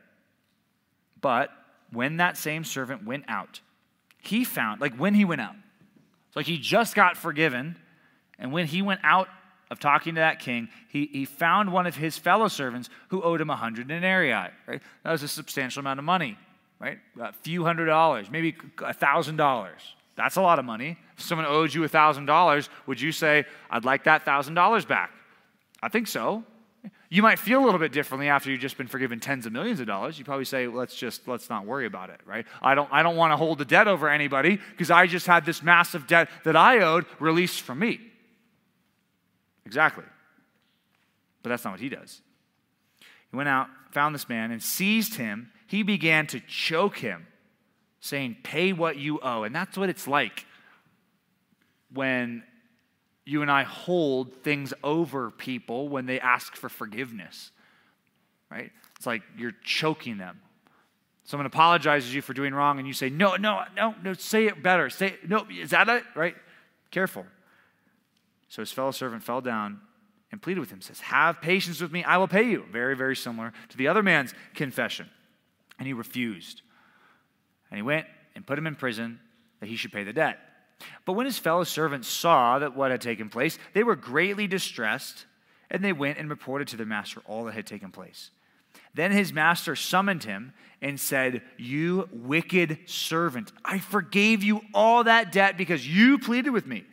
[1.20, 1.50] But
[1.92, 3.62] when that same servant went out,
[4.20, 5.56] he found, like when he went out,
[6.36, 7.78] it's like he just got forgiven.
[8.38, 9.30] And when he went out
[9.72, 13.40] of talking to that king, he, he found one of his fellow servants who owed
[13.40, 14.82] him a hundred denarii, right?
[15.04, 16.38] That was a substantial amount of money,
[16.78, 17.00] right?
[17.22, 19.80] A few hundred dollars, maybe a thousand dollars.
[20.18, 20.98] That's a lot of money.
[21.18, 24.84] If someone owed you a thousand dollars, would you say, I'd like that thousand dollars
[24.84, 25.12] back?
[25.82, 26.44] I think so.
[27.10, 29.80] You might feel a little bit differently after you've just been forgiven tens of millions
[29.80, 30.20] of dollars.
[30.20, 32.46] You probably say, let's just, let's not worry about it, right?
[32.62, 35.46] I don't, I don't want to hold the debt over anybody because I just had
[35.46, 38.00] this massive debt that I owed released from me.
[39.66, 40.04] Exactly.
[41.44, 42.22] But that's not what he does.
[43.32, 45.52] He went out, found this man, and seized him.
[45.68, 47.28] He began to choke him,
[48.00, 49.44] saying, Pay what you owe.
[49.44, 50.46] And that's what it's like
[51.94, 52.44] when
[53.26, 57.52] you and I hold things over people when they ask for forgiveness,
[58.52, 58.72] right?
[58.96, 60.40] It's like you're choking them.
[61.24, 64.62] Someone apologizes you for doing wrong, and you say, No, no, no, no, say it
[64.62, 64.92] better.
[64.92, 66.04] Say, no, is that it?
[66.16, 66.36] Right?
[66.92, 67.26] Careful.
[68.48, 69.82] So his fellow servant fell down
[70.32, 72.64] and pleaded with him, says, Have patience with me, I will pay you.
[72.72, 75.10] Very, very similar to the other man's confession.
[75.80, 76.62] And he refused.
[77.72, 78.06] And he went
[78.36, 79.20] and put him in prison
[79.62, 80.38] that he should pay the debt.
[81.06, 85.26] But when his fellow servants saw that what had taken place, they were greatly distressed,
[85.70, 88.32] and they went and reported to their master all that had taken place.
[88.94, 95.32] Then his master summoned him and said, You wicked servant, I forgave you all that
[95.32, 96.84] debt because you pleaded with me.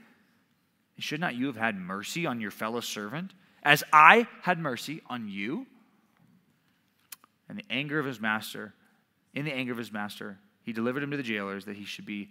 [0.99, 5.29] Should not you have had mercy on your fellow servant, as I had mercy on
[5.29, 5.67] you?
[7.49, 8.73] And the anger of his master,
[9.35, 12.07] in the anger of his master, he delivered him to the jailers that he should
[12.07, 12.31] be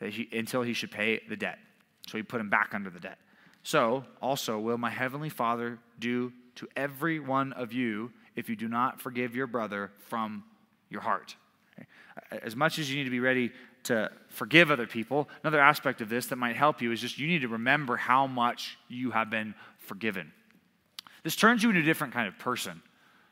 [0.00, 1.58] he, until he should pay the debt.
[2.06, 3.18] So he put him back under the debt.
[3.62, 8.68] So also will my heavenly Father do to every one of you if you do
[8.68, 10.44] not forgive your brother from
[10.90, 11.36] your heart.
[12.30, 13.50] As much as you need to be ready
[13.84, 17.26] to forgive other people, another aspect of this that might help you is just you
[17.26, 20.32] need to remember how much you have been forgiven.
[21.22, 22.82] This turns you into a different kind of person.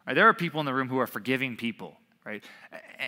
[0.07, 0.15] Right?
[0.15, 2.45] There are people in the room who are forgiving people, right?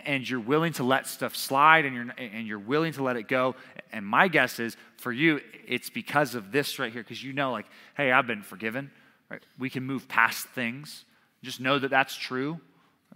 [0.05, 3.29] And you're willing to let stuff slide and you're, and you're willing to let it
[3.29, 3.55] go.
[3.93, 7.53] And my guess is for you, it's because of this right here, because you know,
[7.53, 8.91] like, hey, I've been forgiven.
[9.31, 9.43] Right?
[9.59, 11.05] We can move past things.
[11.43, 12.61] Just know that that's true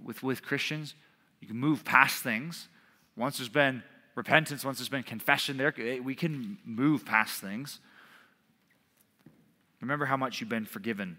[0.03, 0.94] with, with Christians.
[1.40, 2.68] You can move past things.
[3.16, 3.82] Once there's been
[4.14, 7.80] repentance, once there's been confession there, eh, we can move past things.
[9.80, 11.18] Remember how much you've been forgiven.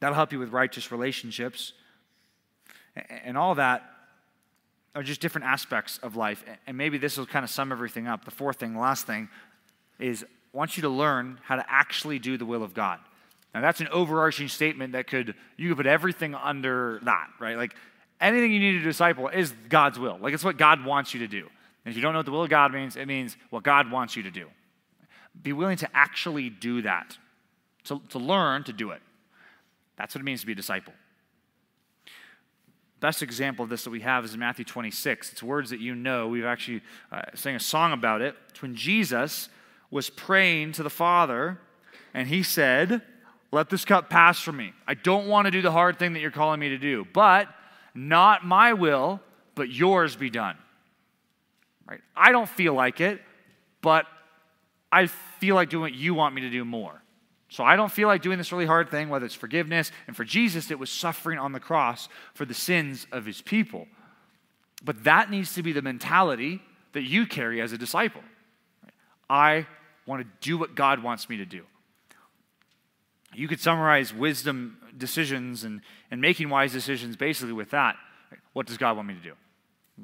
[0.00, 1.72] That'll help you with righteous relationships.
[3.24, 3.82] And all that
[4.94, 6.42] are just different aspects of life.
[6.66, 8.24] And maybe this will kind of sum everything up.
[8.24, 9.28] The fourth thing, the last thing,
[9.98, 12.98] is I want you to learn how to actually do the will of God.
[13.54, 17.56] Now that's an overarching statement that could you could put everything under that, right?
[17.56, 17.74] Like
[18.20, 20.18] anything you need to disciple is God's will.
[20.20, 21.48] Like it's what God wants you to do.
[21.84, 23.90] And if you don't know what the will of God means, it means what God
[23.90, 24.46] wants you to do.
[25.42, 27.16] Be willing to actually do that,
[27.84, 29.00] to, to learn to do it.
[29.96, 30.92] That's what it means to be a disciple.
[33.00, 35.32] Best example of this that we have is in Matthew 26.
[35.32, 36.28] It's words that you know.
[36.28, 36.82] We've actually
[37.12, 38.34] uh, sang a song about it.
[38.48, 39.48] It's when Jesus
[39.90, 41.58] was praying to the Father,
[42.14, 43.02] and he said,
[43.52, 44.72] let this cup pass from me.
[44.86, 47.48] I don't want to do the hard thing that you're calling me to do, but
[47.94, 49.20] not my will,
[49.54, 50.56] but yours be done.
[51.88, 52.00] Right?
[52.16, 53.20] I don't feel like it,
[53.80, 54.06] but
[54.90, 57.00] I feel like doing what you want me to do more.
[57.48, 59.92] So I don't feel like doing this really hard thing, whether it's forgiveness.
[60.06, 63.86] And for Jesus, it was suffering on the cross for the sins of his people.
[64.84, 66.60] But that needs to be the mentality
[66.92, 68.22] that you carry as a disciple.
[69.30, 69.66] I
[70.06, 71.62] want to do what God wants me to do.
[73.34, 77.96] You could summarize wisdom decisions and, and making wise decisions basically with that.
[78.54, 79.32] What does God want me to do?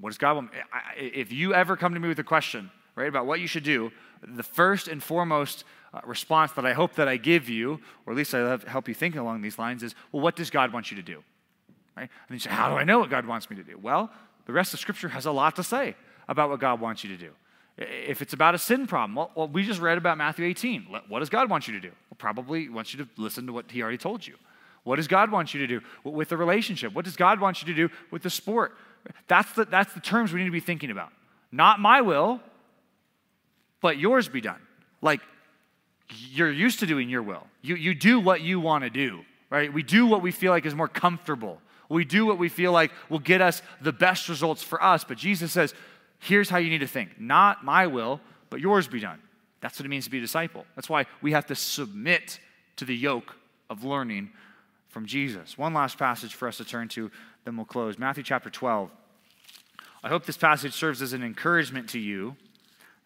[0.01, 0.59] What does God want me?
[0.97, 3.91] If you ever come to me with a question, right, about what you should do,
[4.23, 5.65] the first and foremost
[5.95, 8.95] uh, response that I hope that I give you, or at least I help you
[8.95, 11.23] think along these lines, is, well, what does God want you to do?
[11.97, 12.09] Right?
[12.29, 13.79] And you say, how do I know what God wants me to do?
[13.79, 14.11] Well,
[14.47, 15.95] the rest of Scripture has a lot to say
[16.29, 17.31] about what God wants you to do.
[17.79, 20.87] If it's about a sin problem, well, we just read about Matthew 18.
[21.09, 21.89] What does God want you to do?
[21.89, 24.35] Well, probably wants you to listen to what He already told you.
[24.85, 26.93] What does God want you to do with the relationship?
[26.93, 28.75] What does God want you to do with the sport?
[29.29, 31.13] That's the, that's the terms we need to be thinking about.
[31.51, 32.41] Not my will,
[33.83, 34.61] but yours be done.
[35.03, 35.21] Like,
[36.31, 37.47] you're used to doing your will.
[37.61, 39.73] You, you do what you want to do, right?
[39.73, 41.61] We do what we feel like is more comfortable.
[41.89, 45.05] We do what we feel like will get us the best results for us.
[45.05, 45.75] But Jesus says,
[46.19, 49.19] Here's how you need to think not my will, but yours be done.
[49.61, 50.65] That's what it means to be a disciple.
[50.77, 52.39] That's why we have to submit
[52.77, 53.35] to the yoke
[53.69, 54.31] of learning
[54.89, 55.59] from Jesus.
[55.59, 57.11] One last passage for us to turn to,
[57.45, 57.99] then we'll close.
[57.99, 58.91] Matthew chapter 12.
[60.05, 62.37] I hope this passage serves as an encouragement to you,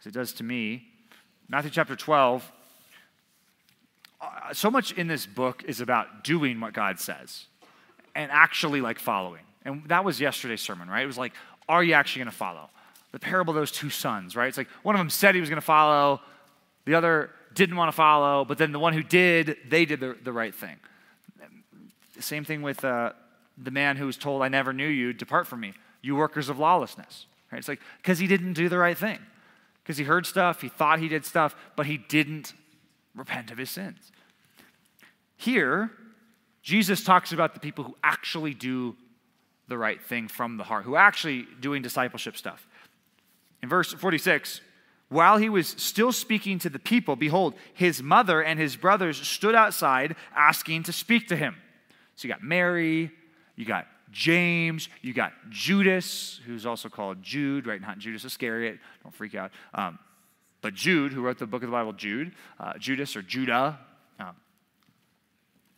[0.00, 0.88] as it does to me.
[1.48, 2.52] Matthew chapter 12.
[4.20, 7.46] Uh, so much in this book is about doing what God says
[8.14, 9.42] and actually like following.
[9.64, 11.02] And that was yesterday's sermon, right?
[11.02, 11.34] It was like,
[11.68, 12.70] are you actually going to follow?
[13.16, 14.46] the parable of those two sons, right?
[14.46, 16.20] It's like one of them said he was going to follow,
[16.84, 20.14] the other didn't want to follow, but then the one who did, they did the,
[20.22, 20.76] the right thing.
[22.20, 23.12] Same thing with uh,
[23.56, 25.72] the man who was told, I never knew you, depart from me,
[26.02, 27.24] you workers of lawlessness.
[27.50, 27.58] Right?
[27.58, 29.18] It's like, because he didn't do the right thing.
[29.86, 32.54] Because he heard stuff, he thought he did stuff, but he didn't
[33.14, 34.10] repent of his sins.
[35.36, 35.92] Here,
[36.60, 38.96] Jesus talks about the people who actually do
[39.68, 42.66] the right thing from the heart, who are actually doing discipleship stuff.
[43.62, 44.60] In verse 46,
[45.08, 49.54] While he was still speaking to the people, behold, his mother and his brothers stood
[49.54, 51.54] outside asking to speak to him.
[52.16, 53.12] So you got Mary,
[53.54, 57.80] you got James, you got Judas, who's also called Jude, right?
[57.80, 59.50] Not Judas Iscariot, don't freak out.
[59.74, 59.98] Um,
[60.62, 63.78] but Jude, who wrote the book of the Bible, Jude, uh, Judas or Judah,
[64.18, 64.34] um,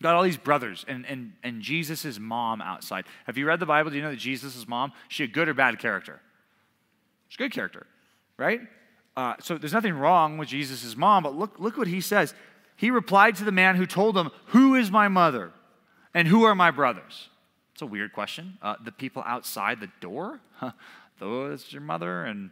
[0.03, 3.05] got all these brothers and, and, and Jesus' mom outside.
[3.27, 3.91] Have you read the Bible?
[3.91, 6.21] Do you know that Jesus' mom, she a good or bad character?
[7.29, 7.87] She's a good character,
[8.37, 8.61] right?
[9.17, 12.35] Uh, so there's nothing wrong with Jesus' mom, but look, look what he says.
[12.77, 15.53] He replied to the man who told him, Who is my mother
[16.15, 17.29] and who are my brothers?
[17.79, 18.59] It's a weird question.
[18.61, 20.41] Uh, the people outside the door?
[20.55, 20.73] Huh,
[21.21, 22.51] those your mother and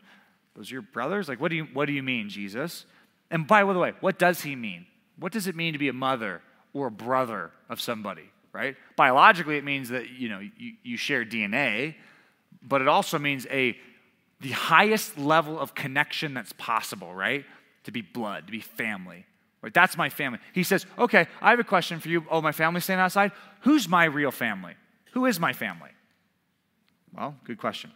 [0.54, 1.28] those your brothers?
[1.28, 2.86] Like, what do you, what do you mean, Jesus?
[3.32, 4.86] And by the way, what does he mean?
[5.18, 8.76] What does it mean to be a mother or a brother of somebody, right?
[8.94, 11.96] Biologically, it means that, you know, you, you share DNA,
[12.62, 13.76] but it also means a
[14.40, 17.44] the highest level of connection that's possible, right?
[17.82, 19.26] To be blood, to be family.
[19.60, 19.74] Right?
[19.74, 20.38] That's my family.
[20.52, 22.24] He says, Okay, I have a question for you.
[22.30, 23.32] Oh, my family's staying outside.
[23.62, 24.74] Who's my real family?
[25.16, 25.88] Who is my family?
[27.16, 27.90] Well, good question.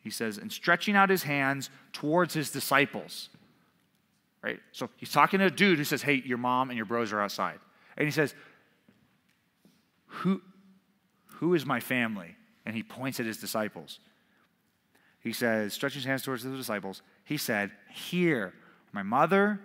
[0.00, 3.28] He says, and stretching out his hands towards his disciples.
[4.42, 4.58] Right?
[4.72, 7.20] So he's talking to a dude who says, Hey, your mom and your bros are
[7.20, 7.60] outside.
[7.96, 8.34] And he says,
[10.06, 10.42] Who,
[11.26, 12.34] who is my family?
[12.66, 14.00] And he points at his disciples.
[15.20, 18.52] He says, stretching his hands towards his disciples, he said, Here,
[18.90, 19.60] my mother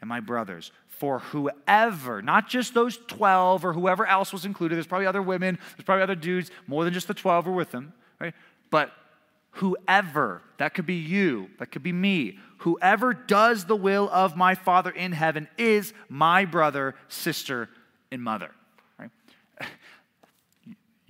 [0.00, 0.72] and my brothers.
[0.86, 5.58] For whoever, not just those 12 or whoever else was included, there's probably other women,
[5.76, 8.34] there's probably other dudes, more than just the 12 were with them, right?
[8.70, 8.92] But
[9.52, 14.54] whoever, that could be you, that could be me, whoever does the will of my
[14.54, 17.68] Father in heaven is my brother, sister,
[18.10, 18.50] and mother.
[18.98, 19.10] Right?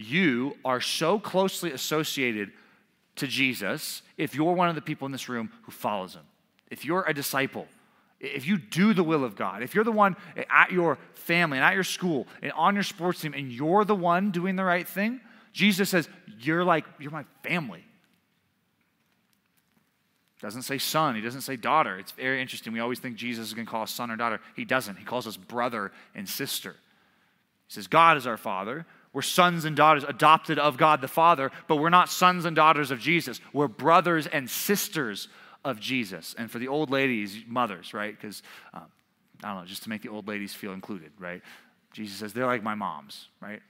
[0.01, 2.53] You are so closely associated
[3.17, 6.23] to Jesus if you're one of the people in this room who follows him.
[6.71, 7.67] If you're a disciple,
[8.21, 10.17] if you do the will of God, if you're the one
[10.51, 13.95] at your family and at your school and on your sports team and you're the
[13.95, 15.21] one doing the right thing,
[15.53, 16.09] Jesus says,
[16.41, 17.85] You're like, you're my family.
[20.41, 21.99] Doesn't say son, he doesn't say daughter.
[21.99, 22.73] It's very interesting.
[22.73, 24.41] We always think Jesus is going to call us son or daughter.
[24.55, 24.97] He doesn't.
[24.97, 26.77] He calls us brother and sister.
[27.67, 28.87] He says, God is our father.
[29.13, 32.91] We're sons and daughters adopted of God the Father, but we're not sons and daughters
[32.91, 33.41] of Jesus.
[33.53, 35.29] We're brothers and sisters
[35.69, 36.35] of Jesus.
[36.39, 38.19] And for the old ladies, mothers, right?
[38.19, 38.43] Because,
[38.75, 38.87] um,
[39.43, 41.43] I don't know, just to make the old ladies feel included, right?
[41.93, 43.61] Jesus says, they're like my moms, right?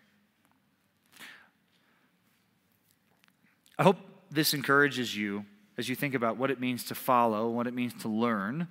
[3.79, 3.97] I hope
[4.31, 5.45] this encourages you
[5.79, 8.67] as you think about what it means to follow, what it means to learn,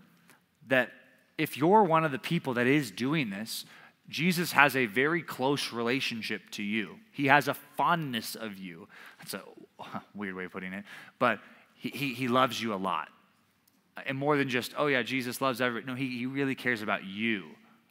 [0.68, 0.92] that
[1.38, 3.66] if you're one of the people that is doing this,
[4.10, 6.98] Jesus has a very close relationship to you.
[7.12, 8.88] He has a fondness of you.
[9.20, 9.42] That's a
[10.16, 10.84] weird way of putting it,
[11.18, 11.40] but
[11.76, 13.08] he, he, he loves you a lot.
[14.06, 15.88] And more than just, oh yeah, Jesus loves everyone.
[15.88, 17.46] No, he, he really cares about you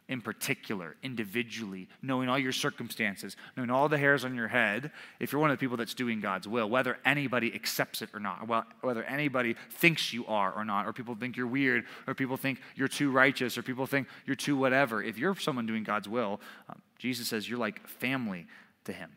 [0.09, 5.33] in particular, individually, knowing all your circumstances, knowing all the hairs on your head, if
[5.33, 8.47] you're one of the people that's doing God's will, whether anybody accepts it or not,
[8.47, 12.37] well, whether anybody thinks you are or not, or people think you're weird, or people
[12.37, 16.09] think you're too righteous, or people think you're too whatever, if you're someone doing God's
[16.09, 18.47] will, um, Jesus says you're like family
[18.85, 19.11] to Him.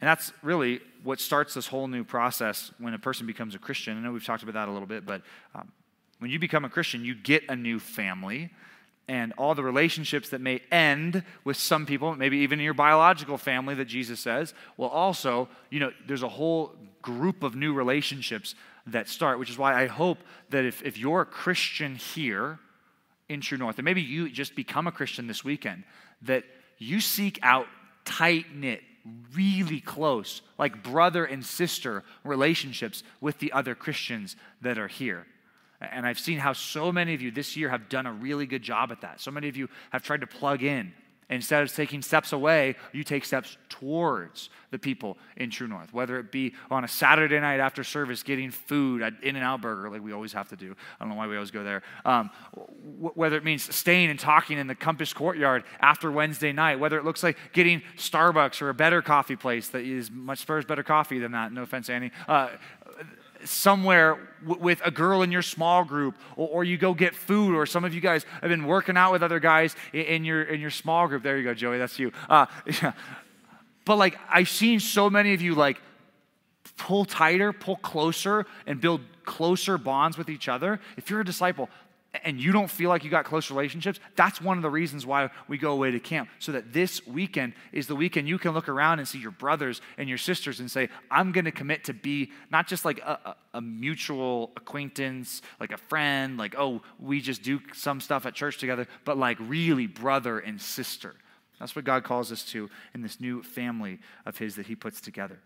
[0.00, 3.96] And that's really what starts this whole new process when a person becomes a Christian.
[3.96, 5.22] I know we've talked about that a little bit, but
[5.54, 5.70] um,
[6.24, 8.48] when you become a Christian, you get a new family
[9.08, 13.36] and all the relationships that may end with some people, maybe even in your biological
[13.36, 18.54] family that Jesus says, well, also, you know, there's a whole group of new relationships
[18.86, 20.16] that start, which is why I hope
[20.48, 22.58] that if, if you're a Christian here
[23.28, 25.84] in True North, and maybe you just become a Christian this weekend,
[26.22, 26.44] that
[26.78, 27.66] you seek out
[28.06, 28.80] tight knit,
[29.34, 35.26] really close, like brother and sister relationships with the other Christians that are here.
[35.80, 38.62] And I've seen how so many of you this year have done a really good
[38.62, 39.20] job at that.
[39.20, 40.92] So many of you have tried to plug in.
[41.30, 45.92] Instead of taking steps away, you take steps towards the people in True North.
[45.92, 49.62] Whether it be on a Saturday night after service, getting food at In and Out
[49.62, 50.76] Burger, like we always have to do.
[51.00, 51.82] I don't know why we always go there.
[52.04, 52.30] Um,
[53.14, 56.78] whether it means staying and talking in the Compass Courtyard after Wednesday night.
[56.78, 60.82] Whether it looks like getting Starbucks or a better coffee place that is much better
[60.82, 61.52] coffee than that.
[61.52, 62.10] No offense, Annie.
[62.28, 62.50] Uh,
[63.44, 67.66] somewhere with a girl in your small group, or, or, you go get food, or
[67.66, 70.60] some of you guys have been working out with other guys in, in your, in
[70.60, 71.22] your small group.
[71.22, 72.12] There you go, Joey, that's you.
[72.28, 72.46] Uh,
[72.82, 72.92] yeah.
[73.84, 75.80] But like, I've seen so many of you like
[76.76, 80.80] pull tighter, pull closer, and build closer bonds with each other.
[80.96, 81.68] If you're a disciple,
[82.22, 85.30] and you don't feel like you got close relationships, that's one of the reasons why
[85.48, 86.28] we go away to camp.
[86.38, 89.80] So that this weekend is the weekend you can look around and see your brothers
[89.98, 93.18] and your sisters and say, I'm going to commit to be not just like a,
[93.24, 98.34] a, a, mutual acquaintance, like a friend, like, oh, we just do some stuff at
[98.34, 101.14] church together, but like really brother and sister.
[101.58, 105.00] That's what God calls us to in this new family of His that He puts
[105.00, 105.38] together.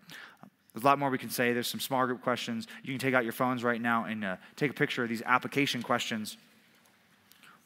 [0.74, 1.52] There's a lot more we can say.
[1.52, 2.66] There's some small group questions.
[2.82, 5.22] You can take out your phones right now and uh, take a picture of these
[5.22, 6.36] application questions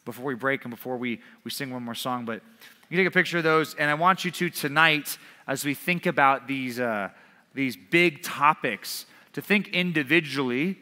[0.05, 2.25] before we break and before we, we sing one more song.
[2.25, 2.43] But
[2.91, 6.07] you take a picture of those, and I want you to tonight, as we think
[6.07, 7.11] about these, uh,
[7.55, 10.77] these big topics, to think individually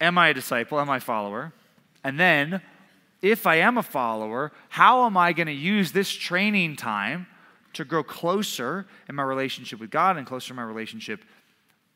[0.00, 0.78] Am I a disciple?
[0.78, 1.52] Am I a follower?
[2.04, 2.60] And then,
[3.22, 7.26] if I am a follower, how am I going to use this training time
[7.72, 11.24] to grow closer in my relationship with God and closer in my relationship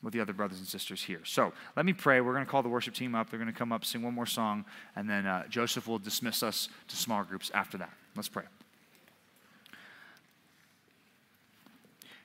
[0.02, 1.20] with the other brothers and sisters here.
[1.24, 2.20] So let me pray.
[2.20, 3.30] We're going to call the worship team up.
[3.30, 4.64] They're going to come up, sing one more song,
[4.96, 7.90] and then uh, Joseph will dismiss us to small groups after that.
[8.16, 8.44] Let's pray.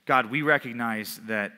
[0.06, 1.52] God, we recognize that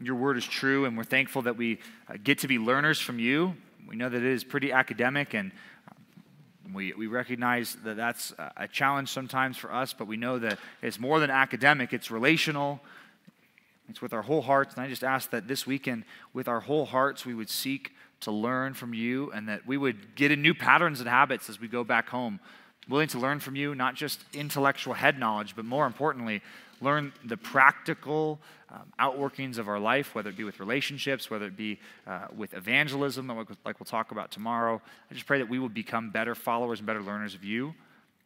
[0.00, 1.78] your word is true, and we're thankful that we
[2.08, 3.54] uh, get to be learners from you.
[3.86, 5.52] We know that it is pretty academic, and
[6.66, 10.58] um, we, we recognize that that's a challenge sometimes for us, but we know that
[10.82, 12.80] it's more than academic, it's relational,
[13.88, 14.74] it's with our whole hearts.
[14.74, 18.30] And I just ask that this weekend, with our whole hearts, we would seek to
[18.30, 21.68] learn from you and that we would get in new patterns and habits as we
[21.68, 22.40] go back home.
[22.88, 26.42] Willing to learn from you, not just intellectual head knowledge, but more importantly,
[26.80, 28.38] learn the practical
[28.70, 32.52] um, outworkings of our life, whether it be with relationships, whether it be uh, with
[32.54, 34.80] evangelism, like we'll talk about tomorrow.
[35.10, 37.74] I just pray that we would become better followers and better learners of you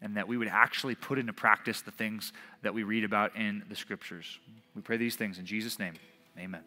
[0.01, 2.33] and that we would actually put into practice the things
[2.63, 4.39] that we read about in the scriptures.
[4.75, 5.95] We pray these things in Jesus' name.
[6.39, 6.63] Amen.